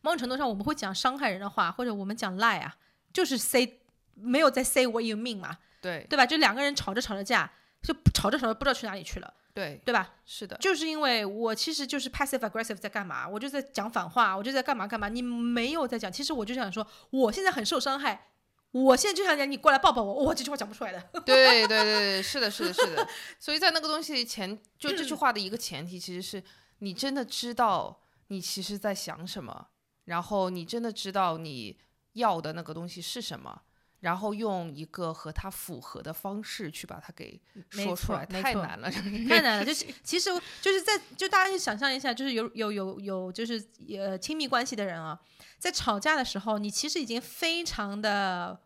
[0.00, 2.78] 某种程度上我们会讲伤害人的话，或者我们讲 lie 啊，
[3.12, 3.80] 就是 say
[4.14, 6.24] 没有在 say what you mean 嘛，对对吧？
[6.24, 10.12] 就两个人吵着吵着架，就吵着吵着不知道去哪里去了，对对吧？
[10.26, 13.26] 是的，就是因为我其实就是 passive aggressive 在干嘛？
[13.26, 15.08] 我就在讲反话，我就在干嘛干嘛。
[15.08, 18.28] 你没有在讲，其实我就想说，我现在很受伤害，
[18.72, 21.00] 我现在就想讲你过来抱抱我，我这句话讲不出来的。
[21.24, 23.08] 对对对对，是的，是的，是的。
[23.40, 26.42] 所以在那个东西前，就这句话的一个前提，其实是
[26.80, 29.68] 你真的知道你其实在想什么，
[30.04, 31.78] 然后你真的知道你
[32.12, 33.62] 要的那个东西是什么，
[34.06, 38.88] 然后用一个和它符合的方式去把它给说出来，太难了，
[39.28, 40.30] 太难了，就是其实
[40.62, 43.60] 就是在就大家去想象一下，就是有有有有就是
[43.98, 45.20] 呃亲密关系的人啊，
[45.58, 48.60] 在吵架的时候，你其实已经非常的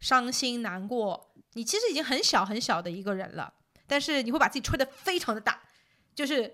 [0.00, 3.54] 伤心难过，你其实已经很小很小的一个人了，
[3.86, 5.62] 但是你会把自己吹得非常的大，
[6.12, 6.52] 就是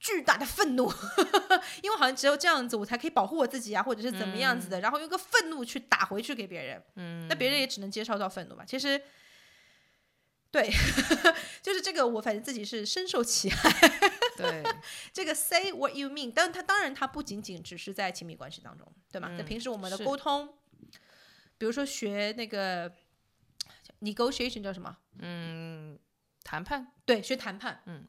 [0.00, 0.90] 巨大的愤怒，
[1.84, 8.64] 因为好像只有这样子我才可以保护我自己啊，或者是怎么样子的，然后用个愤怒去打回去给别人，嗯，那别人也只能接受到愤怒吧。
[8.66, 9.00] 其实
[10.50, 10.68] 对，
[11.62, 13.70] 就是这个，我反正自己是深受其害。
[14.36, 14.64] 对，
[15.12, 19.28] 这个 say what you mean，但它当然它不仅仅只是在亲密关系当中，对吗？
[19.36, 20.48] 在嗯平时我们的沟通，
[21.58, 22.90] 比如说学那个
[24.00, 24.96] negotiation 叫什么？
[25.18, 25.98] 嗯，
[26.42, 27.82] 谈判，对，学谈判。
[27.84, 28.08] 嗯，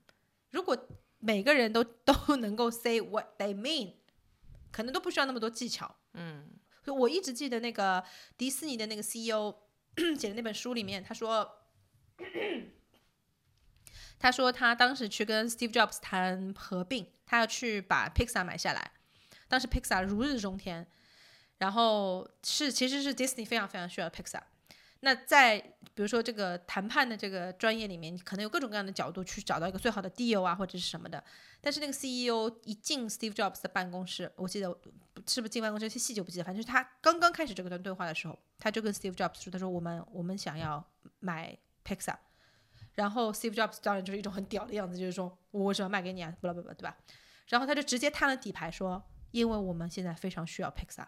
[0.51, 0.87] 如果
[1.21, 3.93] 每个人都 都能够 say what they mean，
[4.71, 5.95] 可能都不需要那么多技巧。
[6.13, 6.49] 嗯
[6.83, 8.03] 所以我一直记得那个
[8.37, 9.55] 迪士尼的那个 CEO
[10.19, 11.59] 写的那本书里面，他说，
[14.17, 18.91] 他说他当时去跟 Steve Jobs 谈合并，他要去把 Pixar 买下来。
[19.47, 20.87] 当时 Pixar 如日中天，
[21.59, 24.41] 然后是其实是 Disney 非常非常需要 Pixar。
[25.01, 25.59] 那在
[25.93, 31.23] 比如说这个谈判的这个专业里面，你可能有各种各样的角度去找到一个最好的 deal 啊，或者是什么的。
[31.59, 34.69] 但是那个 CEO 一进 Steve Jobs 的办公室，我记得
[35.27, 40.83] 是不是进办公室，这些细节我不记得，反正就是他刚刚开始这个段对话的时候，他就跟 Steve Jobs 说：“他说我们我们想要
[41.19, 42.17] 买 Pixar。”
[42.93, 46.35] 然后 Steve Jobs 当然就是一种很屌的样子，就是说我为什么卖给你啊？
[46.39, 46.95] 不啦不，对吧？
[47.47, 51.07] 然后他就直接摊了底牌说：“因为我们现在非常需要 Pixar。”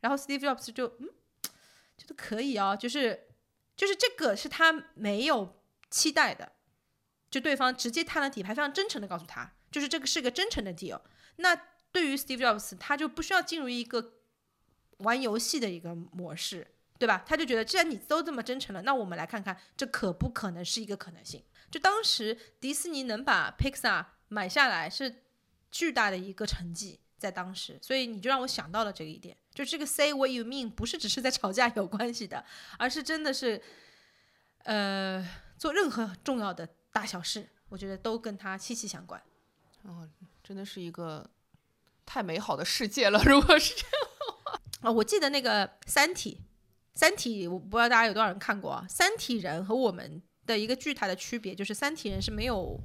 [0.00, 1.08] 然后 Steve Jobs 就嗯，
[2.00, 3.28] 觉得可以哦，就是
[3.76, 6.52] 就是这个是他没有期待的，
[7.30, 11.00] 就对方直接摊了底牌，非常真诚的告诉他，就是这个是个真诚的 deal。
[11.36, 11.54] 那
[11.92, 14.14] 对于 Steve Jobs，他就不需要进入一个
[14.98, 16.66] 玩游戏的一个模式，
[16.98, 17.22] 对吧？
[17.26, 21.44] 他就觉得，既然你都这么真诚了，那我们来看看这可不可能是一个可能性。
[21.70, 25.24] 就当时迪士尼能把 Pixar 买下来是
[25.70, 32.44] 巨大的一个成绩，在当时，所以你就让我想到了这个一点，就这个 say what you mean 不是只是在吵架有关系的，
[32.78, 33.60] 而是真的是，
[34.64, 35.26] 呃，
[35.58, 39.20] 做任何重要的大小事，我觉得都跟它息息相关。
[39.82, 40.08] 哦
[40.42, 41.30] 真的是一个
[42.04, 43.22] 太美好的世界了。
[43.24, 46.40] 如果是这样，啊、我记得那个《三体》，
[46.98, 52.80] 《三体》我不知道大家有多少人看过啊，《三体人》和我们的一个巨大的区别就是，三体人是没有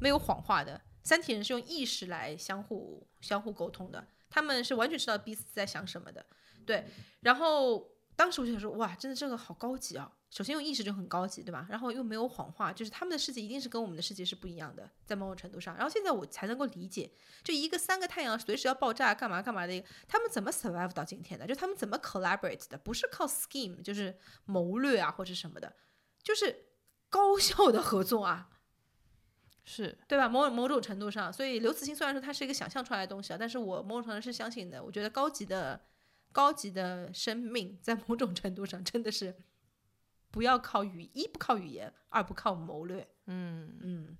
[0.00, 6.24] 没有谎话的，三体人是用意识来相互相互沟通的，他们是完全知道彼此在想什么的。
[6.64, 6.84] 对，
[7.20, 10.10] 然后当时我就想说，哇，真的这个好高级啊！
[10.30, 11.66] 首先用意识就很高级，对吧？
[11.70, 15.76] 然后又没有谎话，就是他们的世界一定是跟我们的世界是不一样的，在某种程度上。
[15.76, 17.10] 然后现在我才能够理解，
[17.44, 21.46] 就一个三个太阳随时要爆炸干嘛干嘛的一个，他们怎么 survive 到今天的？
[21.46, 22.76] 就他们怎么 collaborate 的？
[22.76, 25.76] 不是靠 scheme，就是谋略啊或者什么的，
[26.22, 26.66] 就是
[27.08, 28.50] 高效的合作啊。
[29.68, 30.28] 是对吧？
[30.28, 34.82] 某某种程度上，所以刘慈欣虽然说他是一个想象出来的东西啊，但是我某种程度上是相信的。
[34.82, 35.80] 我觉得高级的、
[36.30, 39.36] 高级的生命，在某种程度上真的是
[40.30, 43.06] 不要靠语一不靠语言，二不靠谋略。
[43.26, 44.16] 嗯嗯。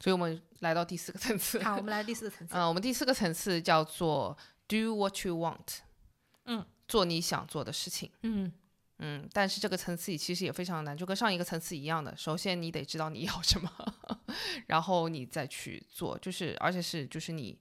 [0.00, 1.62] 所以我们来到第四个层次。
[1.62, 2.54] 好，我们来第四个层次。
[2.54, 4.36] 嗯，我们第四个层次叫做
[4.68, 5.78] do what you want，
[6.44, 8.10] 嗯，做你想做的事情。
[8.22, 8.52] 嗯
[9.04, 12.16] 嗯，但是这个层次其实也非常难，就跟上一个层次一样的。
[12.16, 13.70] 首先你得知道你要什么，
[14.68, 17.58] 然后你再去做，就是而且是就是你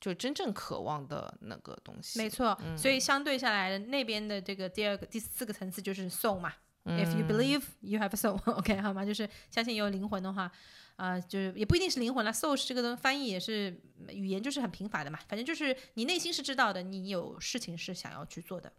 [0.00, 2.18] 就真正渴望的那个东西。
[2.18, 2.58] 没错。
[2.76, 6.52] 所以相对下来，那边的这个第二个、第四个层次就是 soul 嘛。
[6.84, 9.04] If you believe you have a soul，OK、 好吗？
[9.04, 10.50] 就是相信有灵魂的话，
[10.96, 12.32] 啊、就是也不一定是灵魂了。
[12.32, 18.72] soul 是这个东翻译也是语言就是很贫乏的嘛，反正就是你内心是知道的，你有事情是想要去做的。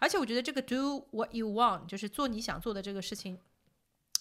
[0.00, 3.38] 而且我觉得这个 do what you want 就是做你想做的这个事情，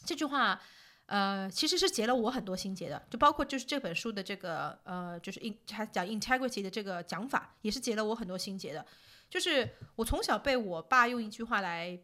[0.06, 0.62] 这句话。
[1.10, 8.86] 呃，其实是结了我很多心结的，就包括就是这本书的这个呃，就是 in 他讲 integrity 的这个讲法，也是结了我很多心结的。
[9.30, 11.98] 就是我从小被我爸用一句话来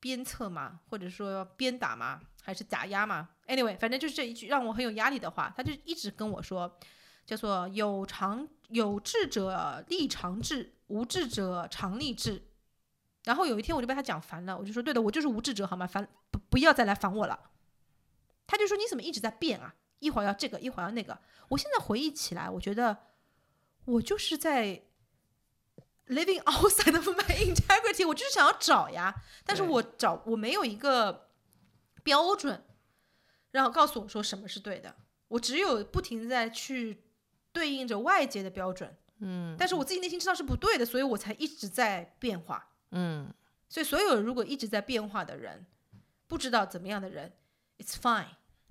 [0.00, 6.80] 鞭策嘛，或者说鞭打嘛，还是打压嘛？Anyway，反正就是这一句让我很有压力的话，他就一直跟我说，
[7.24, 12.42] 叫做有常有志者立长志，无智者常立志。
[13.24, 15.86] 然后有一天我就被他讲烦了，我就说对的，我就是无智者好吗？
[15.86, 17.50] 烦不不要再来烦我了。
[18.46, 19.74] 他就说你怎么一直在变啊？
[20.00, 21.18] 一会儿要这个，一会儿要那个。
[21.48, 22.98] 我现在回忆起来，我觉得
[23.84, 24.82] 我就是在
[26.08, 29.14] living outside of my integrity，我就是想要找呀，
[29.46, 31.30] 但是我找我没有一个
[32.02, 32.64] 标准，
[33.52, 34.96] 然后告诉我说什么是对的，
[35.28, 37.04] 我只有不停地在去
[37.52, 43.32] 对应着外界的标准，嗯，但是我自己内心知道是不对的，所以我才一直在变化，嗯，
[43.68, 45.64] 所以所有如果一直在变化的人，
[46.26, 47.32] 不知道怎么样的人
[47.78, 48.26] ，it's fine。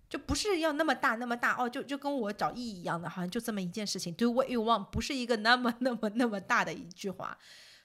[0.10, 7.38] 就不是要那么大那么大哦，就就跟我找意义一样的，好像就这么一件事情，do what you want，不是一个那么那么那么大的一句话。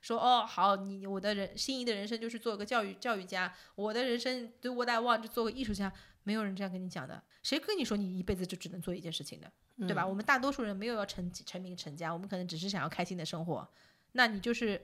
[0.02, 5.92] 说哦好，你我的人心仪的人生就是做个教育教育家，我的人生 do what I want 就做个艺术家，
[6.24, 7.22] 没有人这样跟你讲的。
[7.44, 9.50] 谁跟你说你一辈子就只能做一件事情的，
[9.80, 10.06] 对吧？
[10.06, 13.68] 我们大多数人没有要成成名成家，我们可能只是想要开心的生活。
[14.12, 14.80] 那你就是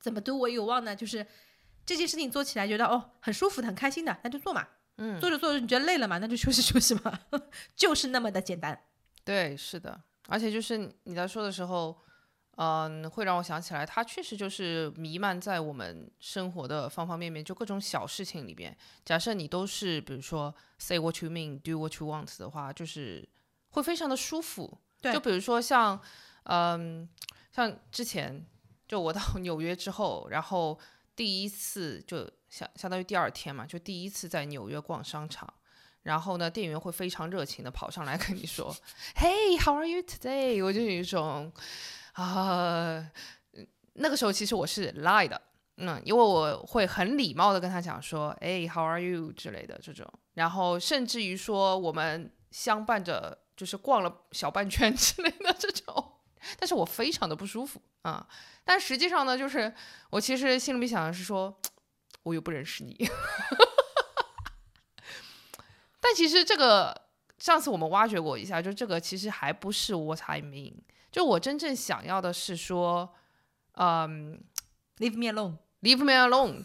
[0.00, 0.96] 怎么 do what you want 呢？
[0.96, 1.26] 就是
[1.84, 4.66] 这件事情做起来觉得哦很舒服的、很开心的，那就做嘛。
[4.98, 7.20] 嗯，做着做着你觉得累了嘛，那就休息休息嘛，
[7.76, 8.80] 就是那么的简单。
[9.24, 11.94] 对，是的，而且就是你在说的时候，
[12.56, 18.74] 嗯，会让我想起来，它确实就是弥漫在我们生活的方方面面，就各种小事情里边。
[19.04, 23.28] 假设你都是比如说 say what you mean, do what you want 的话，就是
[23.76, 24.80] 会非常的舒服。
[25.00, 26.00] 对就比如说像，
[26.44, 27.06] 嗯，
[27.52, 28.44] 像之前
[28.88, 30.78] 就我到纽约之后，然后
[31.14, 35.52] 第一次就相相当于第二天嘛，就第一次在纽约逛商场。
[36.02, 38.74] 然后呢，店员会非常热情的跑上来跟你说
[39.16, 40.64] ，Hey, how are you today？
[40.64, 41.52] 我就有一种
[42.12, 43.10] 啊、
[43.94, 45.42] 那个时候其实我是 lie 的，
[45.78, 56.12] 嗯，因为我会很礼貌的跟他讲说，哎，how are you 之类的这种，然后甚至于说我们相伴着就是逛了小半圈 之类的这种，
[56.58, 58.28] 但是我非常的不舒服啊、
[58.64, 59.74] 但实际上呢，就是
[60.10, 61.60] 我其实心里面想的是说，
[62.22, 62.96] 我又不认识你。
[66.00, 70.74] 但其实这个上次我们挖掘过一下，就这个其实还不是 what I mean，
[71.10, 73.12] 就我真正想要的是说，
[73.72, 74.44] 嗯
[74.98, 75.58] Leave me alone。
[75.82, 76.64] ，leave me alone。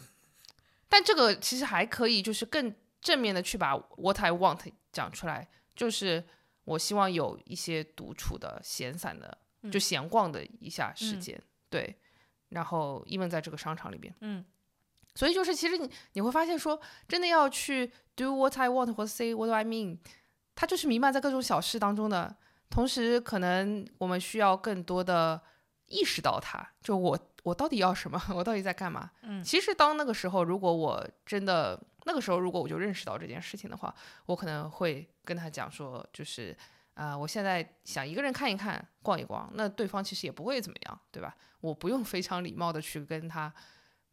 [0.88, 4.60] 但这个其实还可以，就是更正面的去把 what I want
[4.92, 6.24] 讲出来，就是
[6.64, 9.36] 我希望有一些独处的、闲散的，
[9.70, 11.98] 就闲逛的一下时间，对。
[12.50, 14.44] 然后，even 在这个商场里边，嗯，
[15.14, 19.96] 所以就是其实你你会发现说，真的要去 do what I want 或 say what I mean，
[20.54, 22.36] 它就是弥漫在各种小事当中的。
[22.68, 25.40] 同时，可能我们需要更多的
[25.86, 29.10] 意识到它，就我我到底要什么， 我到底在干嘛。
[29.22, 33.94] 嗯其实当那个时候，如果我真的那个时候，如果我就认识到这件事情的话，
[34.26, 36.56] 我可能会跟他讲说，就是
[36.94, 41.34] 啊、我现在想一个人看一看，逛一逛，那对方其实也不会怎么样，对吧？
[41.60, 43.52] 我不用非常礼貌的去跟他，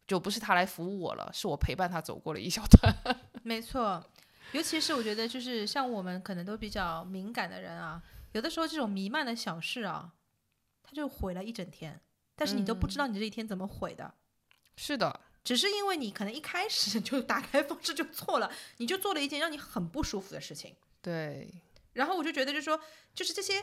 [0.06, 3.16] 就不是他来服务我了，是我陪伴他走过了一小段。
[3.42, 4.02] 没错，
[4.52, 10.14] 尤其是我觉得，就是像我们可能都比较敏感的人啊，有的时候这种弥漫的小事啊，
[10.82, 12.00] 他就毁了一整天，
[12.34, 14.14] 但是你都不知道你这一天怎么毁的，
[14.76, 20.74] 是的，只是因为你可能一开始 就打开方式就错了，你就做了一件让你很不舒服的事情。
[21.02, 21.48] 对，
[21.94, 22.78] 然后我就觉得，就是说，
[23.14, 23.62] 就是这些，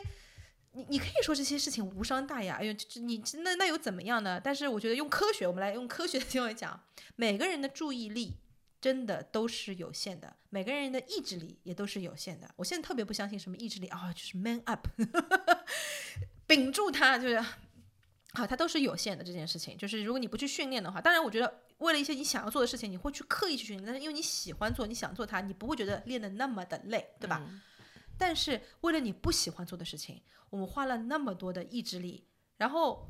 [0.72, 4.40] 你你可以说这些事情无伤大雅，哎呦，这这你那那又怎么样呢？
[4.42, 6.82] 但是我觉得用科学，我们来用科学的思维讲，
[7.16, 8.34] 每个人的注意力
[8.80, 12.52] 真的都是有限的，每个人的意志力也都是有限的。
[12.56, 14.88] 我现在特别不相信什么意志力啊、就是 man up，
[16.48, 17.44] 屏住它，就是。
[18.34, 27.42] 好，它都是有限的这件事情，就是如果你不去训练的话，当然我觉得为了一些你想要做的事情，你会去刻意去训练，但是因为你喜欢做，你想做它，你不会觉得练的那么的累，对吧？
[27.46, 27.60] 嗯
[28.20, 30.20] 但是为了你不喜欢做的事情，
[30.50, 32.26] 我们花了那么多的意志力，
[32.56, 33.08] 然后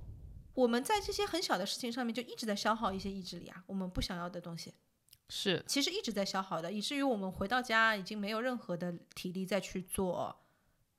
[0.52, 4.74] 我们在这些很小的事情上面就一直在消耗一些意志力啊，我们不想要的东西，
[5.30, 10.38] 是其实一直在消耗的，以至于我们回到家已经没有任何的体力再去做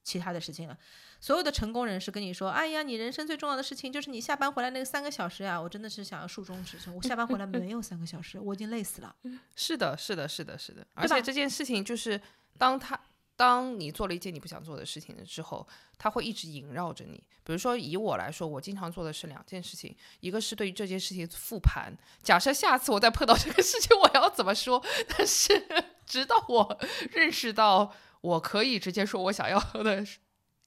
[0.10, 0.76] 其他的事情了。
[1.22, 9.16] 所有的成功人士跟你说：“哎呀，你人生最重要的事情就是你下班回来那个三个小时呀！”我真的是想要竖中指，我下班回来没有三个小时，我已经累死了。
[9.56, 10.88] 是的，是的，是的，是的。
[10.96, 12.20] 而且这件事情就是，
[12.58, 13.00] 当他
[13.36, 17.22] 当你做了一件你不想做的事情了之后，他会一直萦绕着你。
[17.44, 21.94] 比如说以我来说，我经常做的是两件事情，一个是对于这件事情复盘，
[22.24, 24.82] 假设下次我再碰到这个事情，我要怎么说？
[25.10, 25.62] 但是
[26.06, 26.80] 直到我
[27.12, 30.06] 认识到我可以直接说我想要的、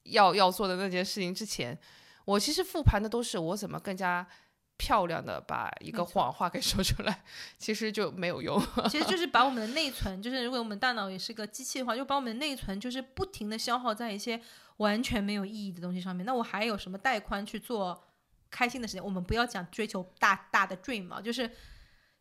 [0.04, 1.78] 要要做的那件事情之前，
[2.24, 4.26] 我其实复盘的都是我怎么更加。
[4.78, 7.22] 漂亮的把一个谎话给说出来，
[7.56, 8.60] 其实就没有用。
[8.90, 14.40] 其实就是把我们的内存，就是如果我们大脑也是个机器的话，就把我们的内存就是不停的消耗在一些
[14.78, 16.26] 完全没有意义的东西上面。
[16.26, 18.02] 那我还有什么带宽去做
[18.50, 19.04] 开心的事情？
[19.04, 21.48] 我们不要讲追求大大的 dream 啊，就是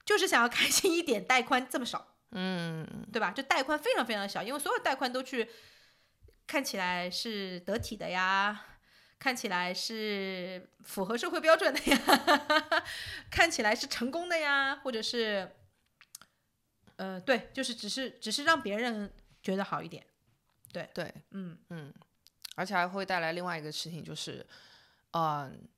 [0.05, 3.31] 就是想要开心一点，带宽这么少，嗯，对吧？
[3.31, 5.49] 就带宽非常非常小，因为所有带宽都去
[6.47, 8.65] 看起来是得体的呀。
[9.19, 11.97] 看起来是符合社会标准的呀，
[13.29, 15.47] 看起来是成功的呀，或者是，
[16.95, 19.13] 呃，对，就是只是只是让别人
[19.43, 20.03] 觉得好一点，
[20.71, 21.93] 对，嗯，嗯，
[22.55, 24.43] 而且还会带来另外一个事情，就是，
[25.11, 25.69] 嗯，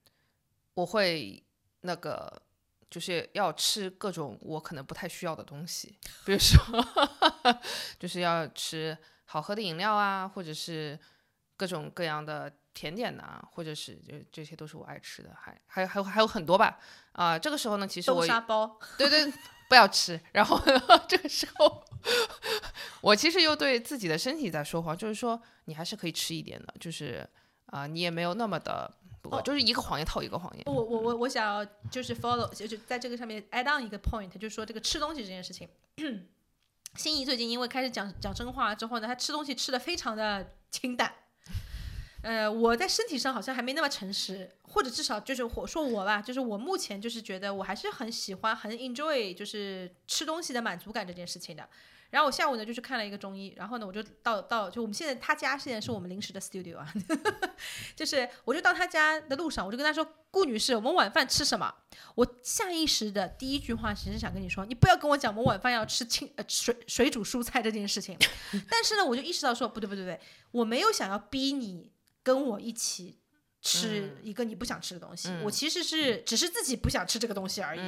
[0.75, 1.43] 我会
[1.81, 2.42] 那个
[2.93, 6.63] 就是要吃各种我可能不太需要的东西，比如说，
[7.97, 10.99] 就是要吃好喝的饮料啊，或者是
[11.57, 16.77] 各种各样的甜点呐、或者是就这些都是我爱吃的，还还有还有还有很多吧。
[17.13, 19.33] 啊、这个时候呢，其实我沙包， 对对，
[19.67, 20.19] 不要吃。
[20.31, 20.61] 然后
[21.09, 21.83] 这个时候，
[23.01, 27.27] 我其实又对自己的身体在说谎，就是说你还是可以吃一点的，就是
[27.67, 28.91] 啊、你也没有那么的
[29.23, 30.63] 不过就是一个谎言套一个谎言。
[30.65, 35.67] 我我我我想要就是 follow，就是在这个上面 add on 一个 point，就是说这个吃东西这件事情。
[36.95, 41.11] 心仪最近因为开始讲讲真话之后呢，他吃东西吃的非常的清淡。
[42.21, 51.67] 呃，我在身体上好像还没那么诚实，或者至少就是我说我吧，就是我目前就是觉得我还是很喜欢很 enjoy 就是吃东西的满足感这件事情的。
[52.13, 56.93] 然后我下午呢就去看了一个中医，然后呢我就到到就我们现在他家现在是我们临时的 studio 啊，
[57.97, 61.73] 就是我就到他家的路上，我就跟他说顾女士，我们晚饭吃什么？
[62.13, 68.15] 我下意识的第一句话其实想跟你说，你不要跟我讲我们晚饭要吃清呃水水煮蔬菜这件事情，
[68.69, 70.19] 但是呢我就意识到说不对不对不对，
[70.51, 71.91] 我没有想要逼你。
[72.25, 73.19] 跟我一起
[73.61, 77.81] 吃一个你不想吃的东西，我其实是只是自己不想吃这个东西而已。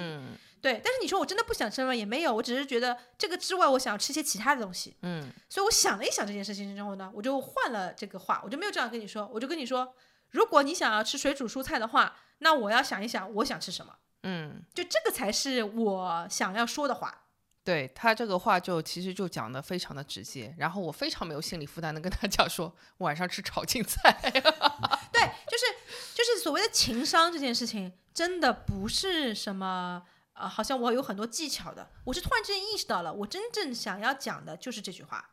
[0.62, 1.94] 对，但是你说我真的不想吃吗？
[1.94, 4.96] 也没有，我只是觉得这个之外，我想要吃些其他的东西。
[5.02, 9.94] 嗯，所以我想了一想这件事情之后呢，我就换了这个话，我就没有这样跟你说，我就跟你说，
[10.32, 13.96] 如果你想要吃水煮蔬菜的话，那我要想一想我想吃什么。
[14.24, 17.22] 嗯，就这个才是我想要说的话。
[17.64, 24.16] 对他这个话就其实就讲的非常的直接，然后我非常没有心理负担的跟他讲说晚上吃炒青菜。
[24.22, 25.66] 对，就是
[26.14, 30.04] 就是所谓的情商这件事情，真的不是什么
[30.36, 31.90] 呃，好像我有很多技巧的。
[32.04, 35.32] 我是突然之间意识到了，我真正想要讲的就是这句话，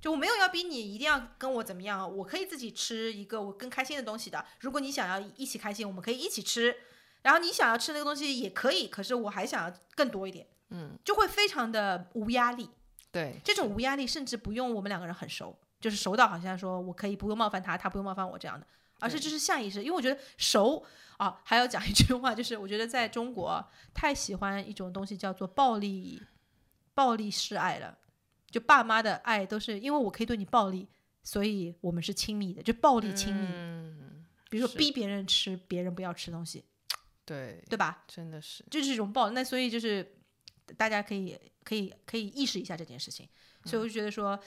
[0.00, 4.44] 就我没有要逼你一定要跟我怎么样，我可以自己吃一个我更开心的东西的。
[4.60, 6.76] 如果你想要一起开心，我们可以一起吃，
[7.22, 10.46] 然后你想要吃那个东西也可以，可是我还想要更多一点。
[10.70, 12.68] 嗯，就会非常的无压力。
[13.10, 18.66] 对，这种无压力甚至不用我们两个人很熟，就是熟到好像说我可以不用冒犯他，他不用冒犯我这样的，
[18.98, 19.80] 而是就是下意识。
[19.80, 20.84] 因为我觉得熟
[21.16, 26.22] 啊，还要讲一句话，就是我觉得在中国太喜欢一种东西叫做暴力，
[26.94, 27.98] 暴力示爱了。
[28.50, 30.88] 就爸妈的爱都是因为我可以对你暴力，
[31.22, 33.46] 所以我们是亲密的，就暴力亲密。
[33.50, 36.64] 嗯，比如说逼别人吃别人不要吃东西，
[37.24, 38.04] 对对吧？
[38.06, 39.30] 真的是，就是一种暴。
[39.30, 40.14] 那所以就是。
[40.76, 41.34] 大家可以
[41.64, 43.26] 可以可以意识一下这件事情，
[43.64, 44.38] 所以我就觉得说，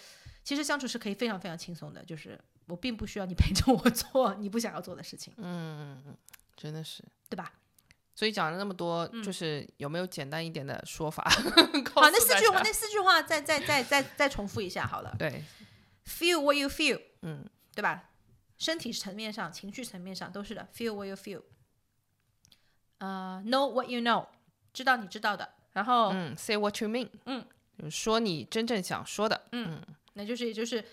[0.43, 5.33] 其实相处是可以非常非常轻松的，就是我并不需要你陪着我做你不想要做的事情。
[5.37, 6.01] 嗯，
[6.55, 7.51] 真的是，对吧？
[8.13, 11.23] 所以讲了那么多，就是有没有简单一点的说法？
[11.95, 15.15] 好，那四句话，那四句话再再再再再重复一下好了。
[15.17, 15.43] 对
[16.05, 17.43] ，feel what you feel，嗯，
[17.73, 18.09] 对吧？
[18.57, 21.41] 身体层面上、情绪层面上都是的，feel what you feel。
[22.99, 24.27] 呃，know what you know，
[24.71, 25.53] 知道你知道的。
[25.71, 27.43] 然后，嗯，say what you mean，嗯，
[27.89, 29.81] 说你真正想说的，嗯，
[30.13, 30.83] 那就是也就是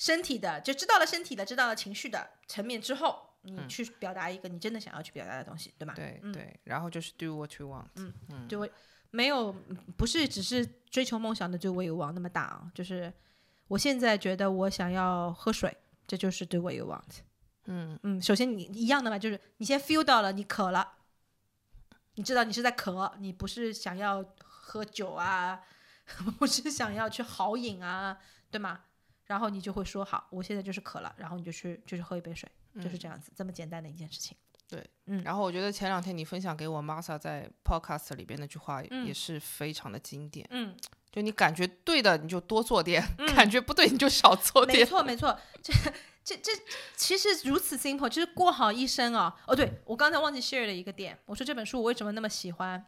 [0.00, 5.92] 身体的，就知道了身体的，知道了情绪的层面之后，你去表达一个你真的想要去表达的东西，对吗？
[5.94, 8.66] 对对，然后就是 do what you want，嗯嗯，就
[9.10, 9.54] 没有
[9.98, 13.12] 不是只是追求梦想的 do what you want 那么大啊，就是
[13.68, 15.76] 我现在觉得我想要喝水，
[16.06, 17.18] 这就是 do what you want，
[17.66, 20.94] 嗯嗯，首先你一样的嘛，就是你先 feel 到了你渴了。
[22.14, 25.60] 你知道你是在渴，你不是想要喝酒啊，
[26.38, 28.18] 不是想要去豪饮啊，
[28.50, 28.80] 对吗？
[29.30, 32.50] 然后你就会说好，我现在就是渴了，然后你就去就是喝一杯水，
[32.82, 34.36] 就是这样子，这么简单的一件事情。
[34.68, 35.22] 对，嗯。
[35.22, 40.44] 然后我觉得前两天你分享给我 Masa 在 Podcast 里边那句话也是非常的经典。
[40.50, 40.76] 嗯。
[41.12, 43.00] 就你感觉对的，你就多做点；
[43.36, 44.80] 感觉不对，你就少做点。
[44.80, 45.38] 没错，没错。
[45.62, 45.72] 这。
[46.22, 46.52] 这这
[46.96, 49.34] 其实如此 simple，就是过好一生啊！
[49.46, 52.84] 哦，对我刚才忘记 share 了一个点，我说这本书我为什么那么喜欢，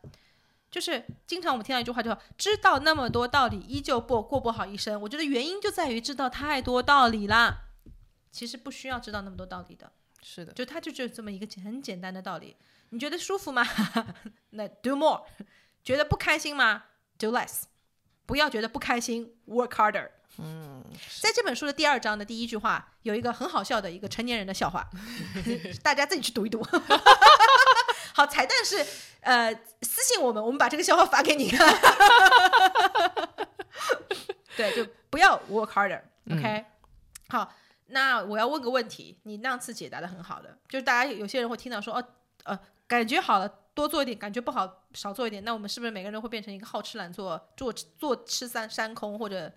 [0.72, 4.98] 就是经常我们听到一句话，就知道那么多道理，依旧不过不好一生。
[5.02, 7.68] 我觉得原因就在于知道太多道理啦。
[8.32, 9.92] 其实不需要知道那么多道理的，
[10.22, 12.56] 是的，就它就只有这么一个很简单的道理。
[12.88, 13.62] 你觉得舒服吗？
[14.50, 15.26] 那 do more。
[15.84, 16.84] 觉得不开心吗
[17.18, 17.64] ？do less。
[18.24, 20.08] 不要觉得不开心，work harder。
[20.38, 20.82] 嗯，
[21.20, 24.88] 在这本书的第二章的第一句话有一个很好笑的一个成年人的笑话，
[25.82, 26.66] 大家自己去读一读。
[28.14, 28.84] 好，彩蛋是
[29.20, 29.52] 呃
[29.82, 31.50] 私信我们，我们把这个笑话发给你。
[34.56, 36.64] 对，就不要 work harder，OK？
[37.28, 37.52] 好，
[37.86, 42.04] 那我要问个问题，你那次解答的很好的，就是大家有些人会听到说哦
[42.44, 49.52] 呃感觉好了多做一点，感觉不好少做一点，那我们是不是每个人都会变成一个好吃懒做、做做吃三山空或者？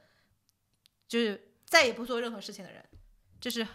[1.07, 2.83] 就是再也不做任何事情的人，
[3.39, 3.65] 这是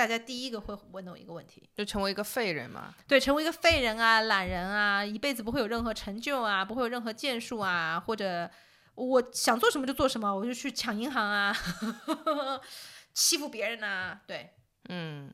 [0.00, 2.94] 大家第一个会问的一个问题，就成为一个废人嘛？
[3.06, 8.50] 对，成为一个废人啊，懒人啊，一辈子不会有任何成就啊，不会有任何建树啊，或者
[8.94, 11.54] 我想做什么就做什么，我就去抢银行啊，
[13.12, 14.54] 欺负别人啊，对，
[14.88, 15.30] 嗯，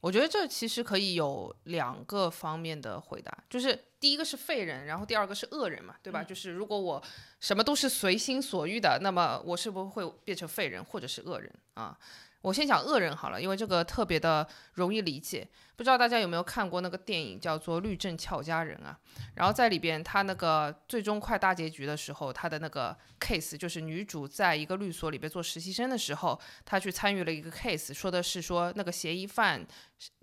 [0.00, 3.84] 我觉得这其实可以有两个方面的回答，就是。
[3.98, 6.22] 第一个是废人，然后第二个是恶人嘛，对吧？
[6.22, 7.02] 就是如果我
[7.40, 11.98] 什么都是随心所欲的，那么我是不是会变成废人或者是恶人啊？
[12.42, 15.48] 我先讲恶人好了，因为这个特别的容易理解。
[15.74, 18.98] 不知道大家有没有看过那个电影叫做《律政俏佳人》啊？
[19.34, 29.66] 然后在里边，他那个最终快大结局的时候，他的那个 case 就是女主在一个律所里边做实习生的时候，她去参与了一个 case，说的是说那个嫌疑犯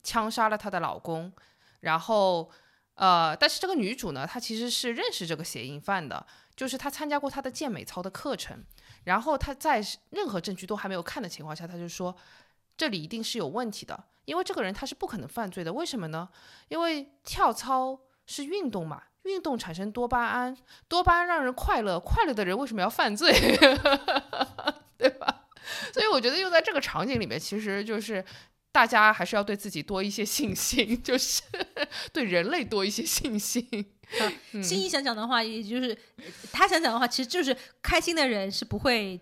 [0.01, 1.31] 枪杀了她的老公，
[1.81, 2.49] 然后
[2.95, 8.63] 呃，但是这个女主呢，她其实是认识这个嫌疑犯的，就是她参加过他的健美操的课程。
[9.05, 12.15] 然后他在任何证据都还没有看的情况下，他就说
[12.77, 15.71] 这里一定是有问题的，因为这个人他是不可能犯罪的。
[15.73, 16.29] 为什么呢？
[16.69, 23.31] 因为跳操是运动嘛，运动产生多巴胺，多巴胺让人快乐，快乐的人为什么要犯罪？
[24.97, 25.45] 对吧？
[25.93, 28.23] 所以我觉得用在这个场景里面，其实就是
[28.71, 31.41] 大家还是要对自己多一些信心， 就是
[32.11, 33.93] 对人类多一些信心。
[34.61, 35.97] 心怡想讲的话，也就是
[36.51, 39.19] 他想讲的话，其实就是开心的人是不会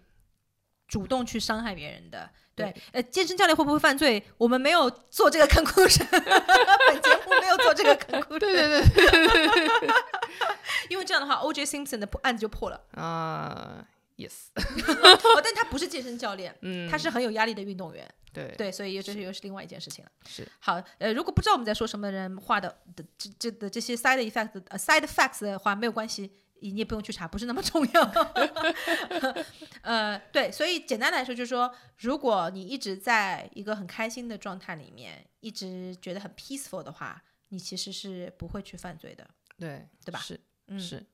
[0.88, 2.30] 主动去伤害别人的。
[2.54, 4.22] 对，呃，健身教练会不会犯罪？
[4.38, 8.38] 我们没有做这个坑库神，本节目没有做这个坑库。
[8.38, 9.90] 对对对，
[10.90, 11.66] 因为这样的话，O.J.
[11.66, 12.80] Simpson 的案子就破了。
[12.92, 13.88] 啊
[14.18, 14.50] ，yes。
[14.54, 18.08] 哦，但他不是健身教练，嗯，他是很有压力的运动员。
[18.34, 20.12] 对对，所以又这是又是另外一件事情了。
[20.26, 28.02] 是好，呃，如果不知道我们在说什么人话的的这这的这些 side effects 呃 side facts 的话，没有关系，你也不用去查，不是那么重要。
[29.84, 39.30] 呃，对，所以简单来说就是说，如果你一直在一个很开心的状态里面，一直觉得很 peaceful 的话，你其实是不会去犯罪的。
[39.58, 40.20] 对，对吧？
[40.20, 41.06] 是，嗯是。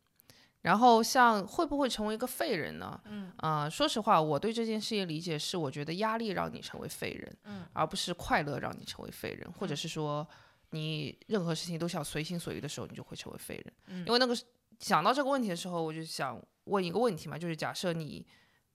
[0.68, 2.99] 然后像会不会成为一个废人呢？
[3.05, 10.28] 嗯啊、说实话，我对这件事情理解是，我觉得压力让你成为废人，嗯，而不是快乐让你成为废人，或者是说
[10.72, 13.74] 你任何事情都想随心所欲的时候，你就会成为废人。
[13.86, 14.38] 嗯因为那个
[14.80, 18.28] 想到这个问题的时候，我就想问一个问题嘛，就是假设你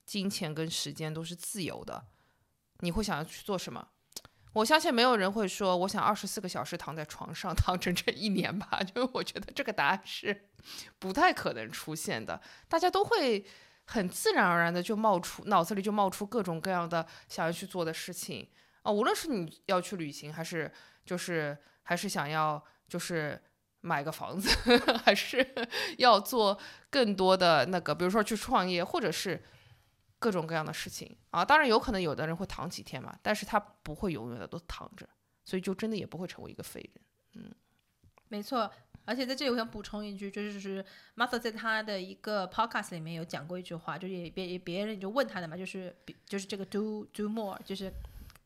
[0.07, 2.03] 金钱跟时间都是自由的，
[2.79, 3.87] 你会想要去做什么？
[4.53, 10.49] 我相信没有人会说我想二十四个小时躺在床上 躺整整一年吧， 就是我觉得这个答案是
[10.99, 13.45] 不太可能出现的，大家都会
[13.87, 18.49] 很自然而然的就冒出脑子里就冒出各种各样的想要去做的事情。
[18.83, 20.71] 啊，无论是你要去旅行，还是
[21.05, 23.41] 就是还是想要就是
[23.81, 24.51] 买个房子，
[25.05, 25.47] 还是
[25.99, 26.59] 要做
[26.91, 29.43] 更多的那个，比如说去创业，或者是
[30.23, 31.45] 各种各样的事情啊。
[31.45, 35.09] 当然有可能有的人会躺几天嘛，但是他不会永远的都躺着，
[35.45, 37.45] 所以就真的也不会成为一个废人。
[37.45, 37.55] 嗯
[38.29, 38.71] 没错。
[39.05, 40.85] 而且在这里我想补充一句，就是是
[41.17, 47.93] Martha 在他的一个 podcast 里面有讲过一句话，就是也别也别人就问他的嘛，就是比就是这个 do do more，就是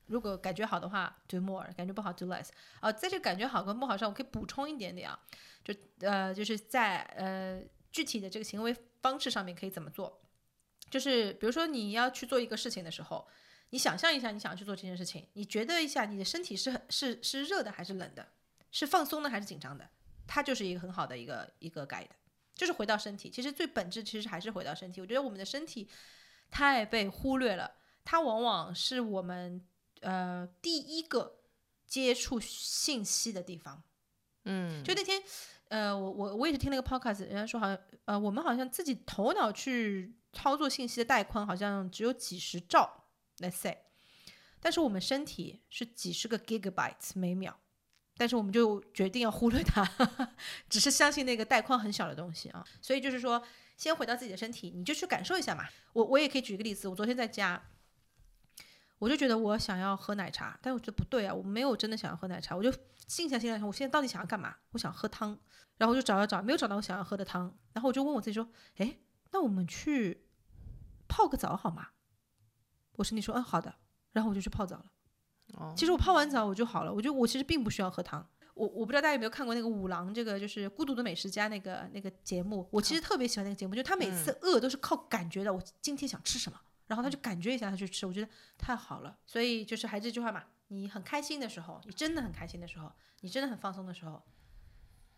[0.07, 2.49] 如果感觉好的话 do more，感觉不好 do less。
[2.81, 5.21] 啊，在这个感觉好跟不好上，我可以补充一点点啊，
[5.63, 7.63] 就呃就是在呃
[7.93, 10.23] 具体的这个行为方式上面可以怎么做，
[10.91, 13.27] 就是比如说你要去做一个事情的时候，
[13.71, 18.27] 你想象一下你想要去做这件事情，你觉得一下你的身体是很是是热的还是冷的，
[18.71, 19.89] 是放松的还是紧张的？
[20.27, 22.09] 它就是一个很好的一个一个 guide，
[22.55, 23.31] 就是回到身体。
[23.31, 25.01] 其实最本质其实还是回到身体。
[25.01, 25.89] 我觉得我们的身体
[26.51, 27.73] 太被忽略了，
[28.05, 29.65] 它往往是我们
[30.01, 31.41] 呃第一个
[31.87, 33.83] 接触信息的地方。
[34.45, 35.23] 嗯，就那天，
[35.69, 43.05] 呃，我我我也是听了一个 podcast，人家说好像，呃，我们好像自己头脑去操作信息的带宽好像只有几十兆
[43.39, 43.79] ，let's say，
[44.61, 47.59] 但是我们身体是几十个 gigabytes 每秒，
[48.19, 49.83] 但是我们就决定要忽略它，
[50.69, 52.63] 只是相信那个带宽很小的东西啊。
[52.83, 53.43] 所以就是说，
[53.79, 55.65] 先回到自己的身体，你就去感受一下嘛。
[55.95, 57.71] 我我也可以举个例子，我昨天在家。
[58.99, 62.73] 我就觉得我想要喝奶茶，但我觉得不对啊，我没有真的想要喝奶茶，我就
[63.07, 64.57] 静下心来想，我现在到底想要干嘛？
[64.71, 65.39] 我想喝汤，
[65.77, 68.99] 然后我就找了找，没有找到我想要喝的汤，然后我就问我自己说，诶，
[69.33, 70.26] 那我们去
[71.09, 71.89] 泡个澡好吗？
[72.93, 73.75] 我身体说，嗯，好的，
[74.13, 74.87] 然后我就去泡澡了。
[75.55, 78.29] 哦其实我泡完澡我就好了，我觉得我其实并不需要喝汤。
[78.55, 89.19] 我我不知道大家有没有看过那个五郎这个就是《孤独的美食家》那个那个节目，我其实特别喜欢那个节目，就他每次饿都是靠感觉的，我今天想吃什么，然后他就感觉一下他去吃，我觉得太好了。
[89.27, 94.23] 所以就是还是这句话嘛，你很开心的时候，你真的很开心的时候，你真的很放松的时候，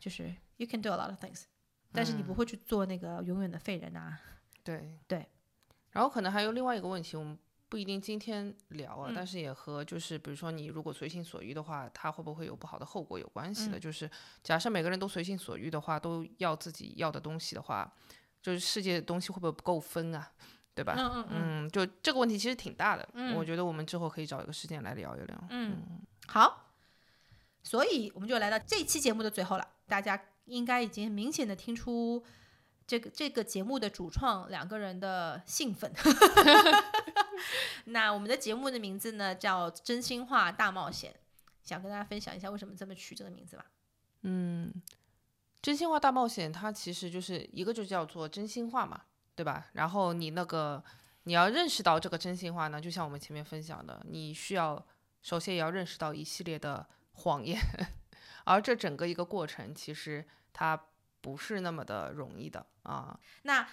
[0.01, 1.45] 就是 you can do a lot of things，
[1.93, 4.19] 但是你不会去做那个永远的废人啊。
[4.65, 5.29] 对对。
[5.93, 7.39] 然后可能还有另外一个问题，我们
[7.69, 13.81] 不一定今天聊啊，嗯但是也和就是比如说你如果随心所欲的话，它会不会有不好的后果有关系嗯的。
[13.81, 14.11] 就是
[14.43, 17.93] 假设每个人都随心所欲的话，都要自己要的东西的话，
[18.43, 20.31] 就是世界的东西会不会不够分啊？
[20.75, 20.95] 对吧？
[20.97, 25.45] 嗯嗯嗯，嗯，就这个问题其实挺大的，嗯我觉得我们之后可以找一个时间来聊一聊。
[25.51, 25.83] 嗯，
[26.29, 26.71] 好，
[27.65, 32.23] 所以我们就来到这期节目的最后了，大家应该已经明显的听出
[32.89, 35.93] 这个这个节目的主创两个人的兴奋。
[37.85, 41.13] 那我们的节目的名字呢叫《真心话大冒险》，
[41.63, 43.67] 想跟大家分享一下为什么这么取这个名字吧。
[44.23, 44.73] 嗯，
[45.61, 49.03] 真心话大冒险，它其实就是一个就叫做真心话嘛，
[49.37, 49.69] 对吧？
[49.75, 50.83] 然后你那个
[51.25, 54.85] 你要认识到这个真心话呢，就像我们前面分享的，你需要
[55.23, 57.61] 首先也要认识到一系列的谎言，
[58.45, 60.88] 而这整个一个过程其实它
[61.21, 63.19] 不是那么的容易的啊。
[63.43, 63.69] 那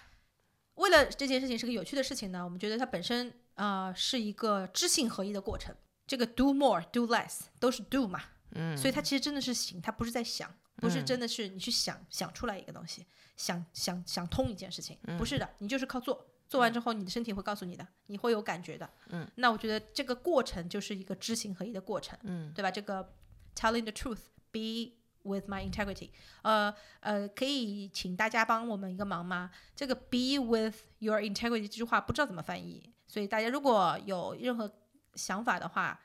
[0.76, 5.76] 为了这件事情是个有趣的事情呢，我们觉得它本身呃是一个知行合一的过程。
[6.07, 18.88] 这个 do more do less 都是 do 嘛，嗯，所以它其实真的是行，它不是在想，不是真的是你去想想出来一个东西，想想想通一件事情，不是的，你就是靠做，做完之后你的身体会告诉你的，你会有感觉的。
[19.07, 22.69] 嗯，那我觉得这个过程就是一个知行合一的过程，嗯，对吧？
[22.69, 23.11] 这个
[23.55, 24.93] telling the truth，be
[25.26, 26.10] with my integrity，
[26.43, 29.52] 呃呃，可以请大家帮我们一个忙吗？
[29.76, 34.72] 这个 be with your integrity 这句话不知道怎么翻译，所以大家如果有任何
[35.15, 35.99] 想法的话，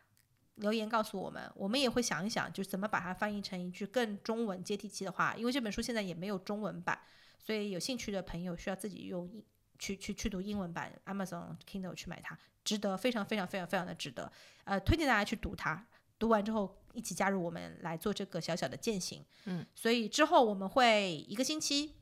[0.57, 5.35] 留言告诉我们，我们也会想一想，就是怎么把它翻译成一句更中文接地气的话。
[5.37, 7.01] 因为这本书现在也没有中文版，
[7.39, 9.43] 所以有兴趣的朋友需要自己用英
[9.79, 14.31] 去去去读英文版，Amazon Kindle 去买它，值得，非常非常非常非常的值得。
[14.65, 15.87] 呃，推荐大家去读它，
[16.19, 19.25] 读完之后一起加入我们来做这个小小的践行。
[19.45, 21.97] 嗯，所以之后我们会一个星期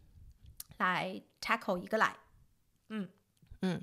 [0.78, 2.16] 来 tackle 一个来。
[2.88, 3.08] 嗯
[3.62, 3.80] 嗯，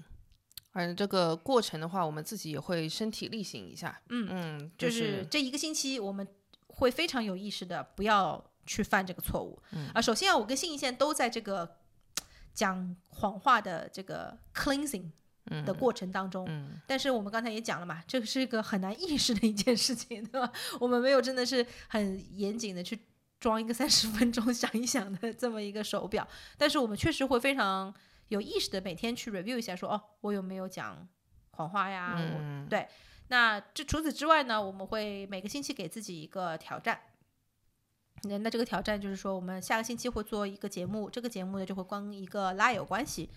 [0.72, 4.02] 而这个过程的话，我们自己也会身体力行一下。
[4.10, 6.28] 嗯嗯，就是是这一个星期，我们
[6.68, 9.62] 会非常有意识的不要去犯这个错误。
[9.72, 11.78] 嗯啊，首先啊，我跟信一线都在这个
[12.54, 15.12] 讲谎话的这个 cleansing
[15.66, 16.46] 的过程当中。
[16.50, 20.52] 嗯但是我们刚才也讲了嘛，这个是一个很难意识的一件事情，对吧？
[20.80, 23.00] 我们没有真的是很严谨的去
[23.40, 26.28] 装一个三十分钟想一想的这么一个手表，
[26.58, 27.94] 但是我们确实会非常
[28.30, 31.08] 有意识的每天去 review 一下说，哦，我有没有讲
[31.52, 32.18] 谎话呀？
[32.70, 32.88] 对，
[33.28, 37.00] 那这除此之外呢，我们会每个星期给自己一个挑战。
[38.24, 43.30] 那那这个挑战就是说，我们下个星期会做一个节目，这个节目呢就会跟一个 lie 有关系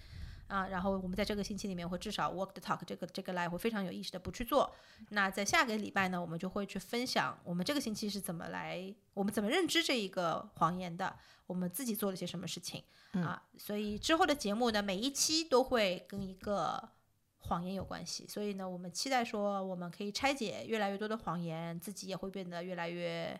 [0.48, 0.66] 啊。
[0.66, 4.74] 然后我们在这个星期里面会至少 walk the talk 这个这个 lie 会非常有意识的不去做。
[5.10, 11.16] 那在下个礼拜呢，我们就会去分享我们这个星期是怎么来，我们怎么认知这一个谎言的，
[11.46, 13.42] 我们自己做了些什么事情啊。
[13.56, 16.90] 所以之后的节目呢，每一期都会跟一个
[17.38, 18.26] 谎言有关系。
[18.26, 23.38] 所以呢，我们期待说我们可以拆解越来越多的谎言，自己也会变得越来越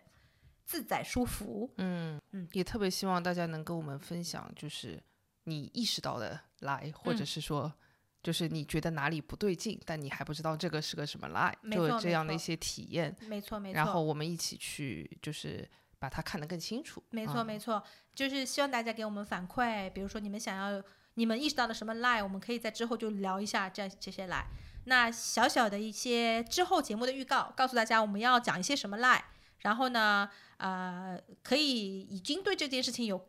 [0.65, 1.69] 自在舒服。
[1.77, 5.01] 嗯嗯，也特别希望大家能跟我们分享，就是
[5.43, 7.73] 你意识到的来，或者嗯是说。
[8.21, 11.29] 就是你觉得哪里不对劲，但你还不知道这个是个什么
[11.61, 13.75] 没就这样的一些体验，没错，没错。
[13.77, 15.65] 然后我们一起去就是
[15.97, 17.01] 把它看得更清楚。
[17.11, 17.81] 没错，啊没错，
[18.13, 20.83] 就是希望大家给我们反馈，比如说你们想要，
[21.13, 24.43] 你们意识到了什么 lie，我们可以在之后就聊一下这这些 lie。
[24.83, 29.21] 那小小的一些之后节目的预告，告诉大家我们要讲一些什么 lie，
[29.59, 33.28] 然后呢，呃，可以已经对这件事情有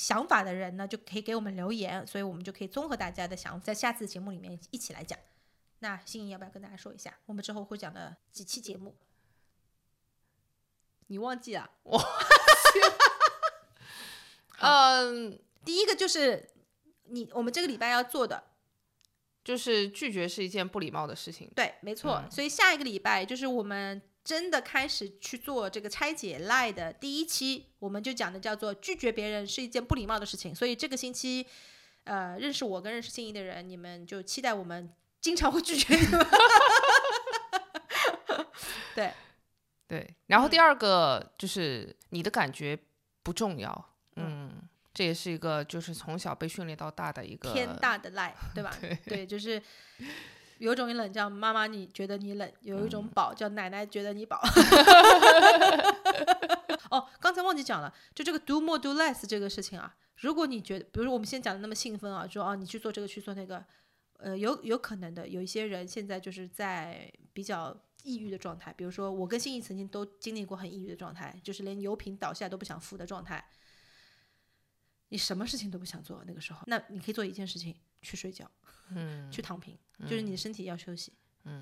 [0.00, 5.18] 想法的人呢，就可以给我们留言，所以我们就可以综合大家的想法，在下次节目里面一起来讲。
[5.80, 8.96] 那心怡要不要跟大家说一下，我们之后会讲的几期节目？
[11.08, 11.70] 你忘记了？
[11.82, 12.02] 我
[14.60, 16.50] 嗯，第一个就是
[17.04, 18.44] 你我们这个礼拜要做的，
[19.44, 21.52] 就是拒绝是一件不礼貌的事情。
[21.54, 22.22] 对，没错。
[22.24, 24.00] 嗯所以下一个礼拜就是我们
[24.30, 30.54] 真的开始去做这个拆解赖的第一期，我们就讲的叫做拒绝别人是一件不礼貌的事情。
[30.54, 31.44] 所以这个星期，
[32.04, 34.88] 呃，认识我跟认识心仪的人，你们就期待我们
[35.20, 36.24] 经常会拒绝你们。
[38.94, 39.12] 对，
[39.88, 42.78] 对，然后第二个就是你的感觉
[43.24, 44.62] 不重要，嗯，
[44.94, 48.72] 这也是一个就是从小被训练到大的一个天大的赖，对吧？
[49.06, 49.60] 对，就是
[50.60, 54.38] 有一种冷叫妈妈你觉得你冷，有一种饱叫奶奶觉得你饱。
[56.90, 63.64] 哦，刚才忘记讲了，就这个 do more do less 这个事情啊，如果你觉得，比如说我们先讲的那么兴奋啊，说啊你去做这个去做那个，
[64.18, 73.42] 呃，有有可能的，有一些人现在就是在比较抑郁的状态，比如说我跟心怡曾经都经历过很抑郁的状态，就是连油瓶倒下都不想扶的状态。
[75.08, 78.50] 你什么事情都不想做，那个时候，那你可以做一件事情，去睡觉，
[78.90, 81.12] 嗯， 去躺平，就是你的身体要休息，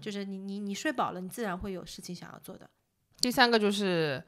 [0.00, 2.68] 就是你你你睡饱了，你自然会有事情想要做的。
[3.20, 4.22] 第三个就是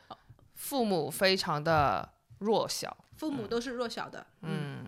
[0.54, 4.84] 父母非常的弱小，父母都是弱小的，嗯，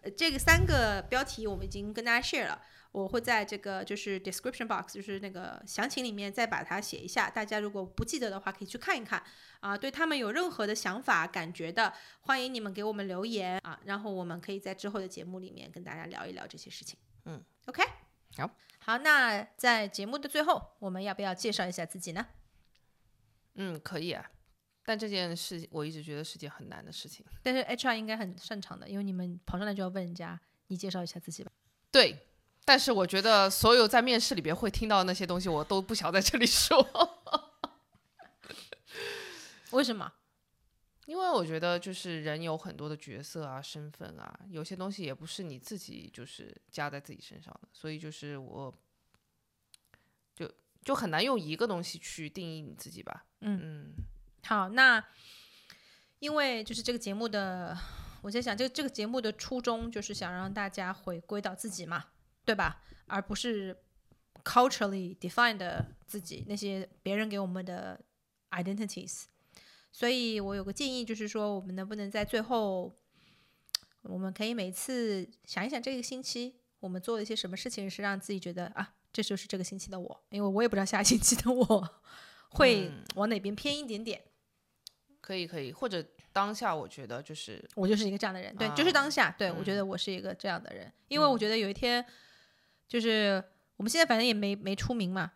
[0.00, 2.62] 呃这个三个标题我们已经跟大家 share 了。
[2.92, 7.30] 我会在这个就是 description box，就是那个详情里面再把它写一下。
[7.30, 9.22] 大家如果不记得的话，可以去看一看
[9.60, 9.76] 啊。
[9.76, 11.90] 对他们有任何的想法、感觉的，
[12.20, 13.80] 欢迎你们给我们留言啊。
[13.86, 16.98] 然后我们可以在之后的节目里面跟大家聊一聊这些事情。
[17.24, 17.82] 嗯，OK，
[18.36, 18.50] 好，
[18.80, 18.98] 好。
[18.98, 22.26] 那在节目的最后，我们要不要介绍一下自己呢？
[23.54, 24.30] 嗯，可以啊。
[24.84, 27.24] 但这件事我一直觉得是件很难的事情。
[27.42, 31.50] 但是 HR 应该很擅长的，因为你们跑上来就要问人家，你介绍一下自己吧。
[31.90, 32.28] 对。
[32.64, 36.86] 但是我觉得所有在面试里边会听到那些东西，我都不想在这里说。
[39.70, 40.12] 为什么？
[41.06, 48.72] 因为我觉得就是人有很多的角色啊、身份啊，有些东西也不是你自己就是加在自己身上的，所以就是我
[50.36, 50.48] 就
[50.84, 53.24] 就很难用一个东西去定义你自己吧。
[53.40, 53.94] 嗯嗯。
[54.44, 55.04] 好，那
[56.20, 57.76] 因为就是这个节目的，
[58.22, 62.11] 我在想，这这个节目的初衷就是想让大家回归到自己嘛。
[62.44, 62.82] 对吧？
[63.06, 63.76] 而不是
[64.42, 68.00] culturally defined 自己那些别人给我们的
[68.50, 69.24] identities。
[69.92, 72.90] 所以我有个建议，就是说，我们能不能在最后，
[74.02, 80.24] 我们可以每次想一想这个星期我们做了一些什么事情，是让自己觉得啊，这就是这个星期的我。
[80.30, 82.00] 因为我也不知道下星期的我
[82.50, 84.22] 会往哪边偏一点点。
[85.20, 86.02] 可以，可以，或者
[86.32, 92.04] 当下我觉得就是我就是一个这样的人，对，就是当下，对我觉得我是一个这样的人，因为我觉得有一天。
[92.92, 93.42] 就是
[93.78, 95.32] 我们现在反正也没没出名嘛，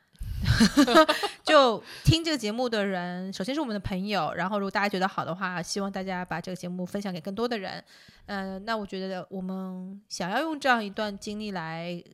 [1.42, 7.82] 就听这个节目的人，首先是我们的朋友，然后如果大家觉得好的话，希望大家把这个节目分享给更多的人。
[8.26, 12.04] 嗯，那我觉得我们想要用这样一段经历来，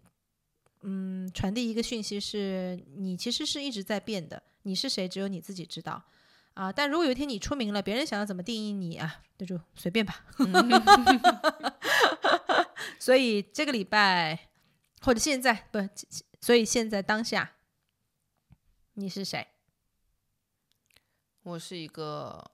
[0.82, 6.00] 嗯，传递一个讯息，是你其实是一直在变的，你是谁，只有你自己知道
[6.54, 6.72] 啊。
[6.72, 10.24] 但如果有一天你出名了，别人想要怎么定义你啊，那就随便吧。
[13.00, 14.51] 所以这个礼拜。
[15.02, 15.78] 或者现在不，
[16.40, 17.56] 所以现在当下，
[18.92, 19.48] 你是谁？
[21.42, 22.52] 我是一个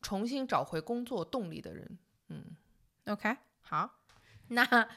[0.00, 1.98] 重新找回工作动力的人。
[2.28, 2.56] 嗯
[3.06, 3.98] ，OK，好。
[4.48, 4.88] 那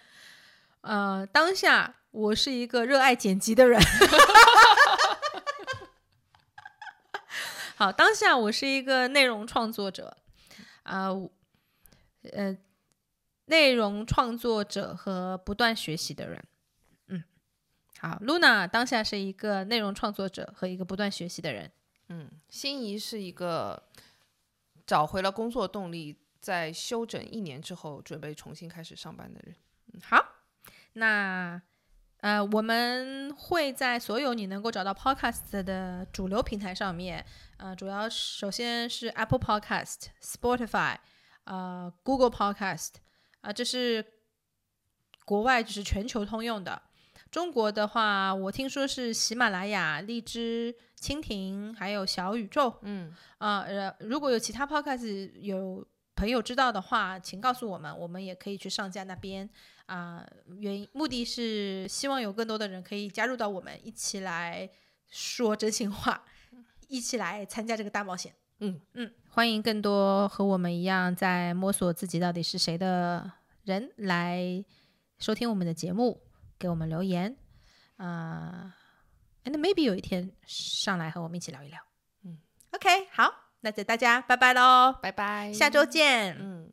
[0.81, 3.81] 呃，当下我是一个热爱剪辑的人。
[7.75, 10.17] 好，当下我是一个内容创作者。
[10.83, 11.09] 啊，
[12.31, 12.55] 呃。
[13.45, 16.43] 内容创作者和不断学习的人，
[17.07, 17.23] 嗯，
[17.99, 21.71] 好，Luna 当下是一个内容创作者和一个不断学习的人，
[22.09, 23.83] 嗯，心仪是一个
[24.85, 29.55] 找回了工作动力，在休整一年之后准备重新开始上班的人。
[29.93, 30.25] 嗯好，
[30.93, 31.61] 那
[32.21, 37.25] 呃，我们会在所有你能够找到 Podcast 的主流平台上面，
[37.57, 40.95] 呃，主要首先是 Apple Podcast、Spotify、
[41.43, 43.02] 呃，Google Podcast。
[43.43, 44.03] 啊，这是
[45.25, 46.81] 国外就是全球通用的。
[47.29, 52.79] 中国的话，我听说是喜马拉雅、荔枝、蜻蜓，还有小宇宙。
[52.83, 59.49] 嗯啊，呃，如果有其他 podcast 有朋友知道的话，请告诉我们，我们也可以去上架那边。
[59.87, 60.25] 啊，
[60.59, 64.69] 原因目的是希望有更多的人可以加入到我们，一起来
[65.09, 66.23] 说真心话，
[66.87, 68.33] 一起来参加这个大冒险。
[68.63, 73.31] 嗯嗯，欢迎更多和我们一样在摸索自己到底是谁的
[73.63, 74.63] 人来
[75.19, 76.21] 收听我们的节目，
[76.57, 77.35] 给我们留言
[77.97, 78.75] 啊。
[79.43, 81.79] And maybe 有一天上来和我们一起聊一聊。
[82.23, 82.37] 嗯
[82.71, 83.29] ，OK，好，
[83.59, 86.37] 那就大家拜拜喽，拜拜，下周见。
[86.39, 86.71] 嗯。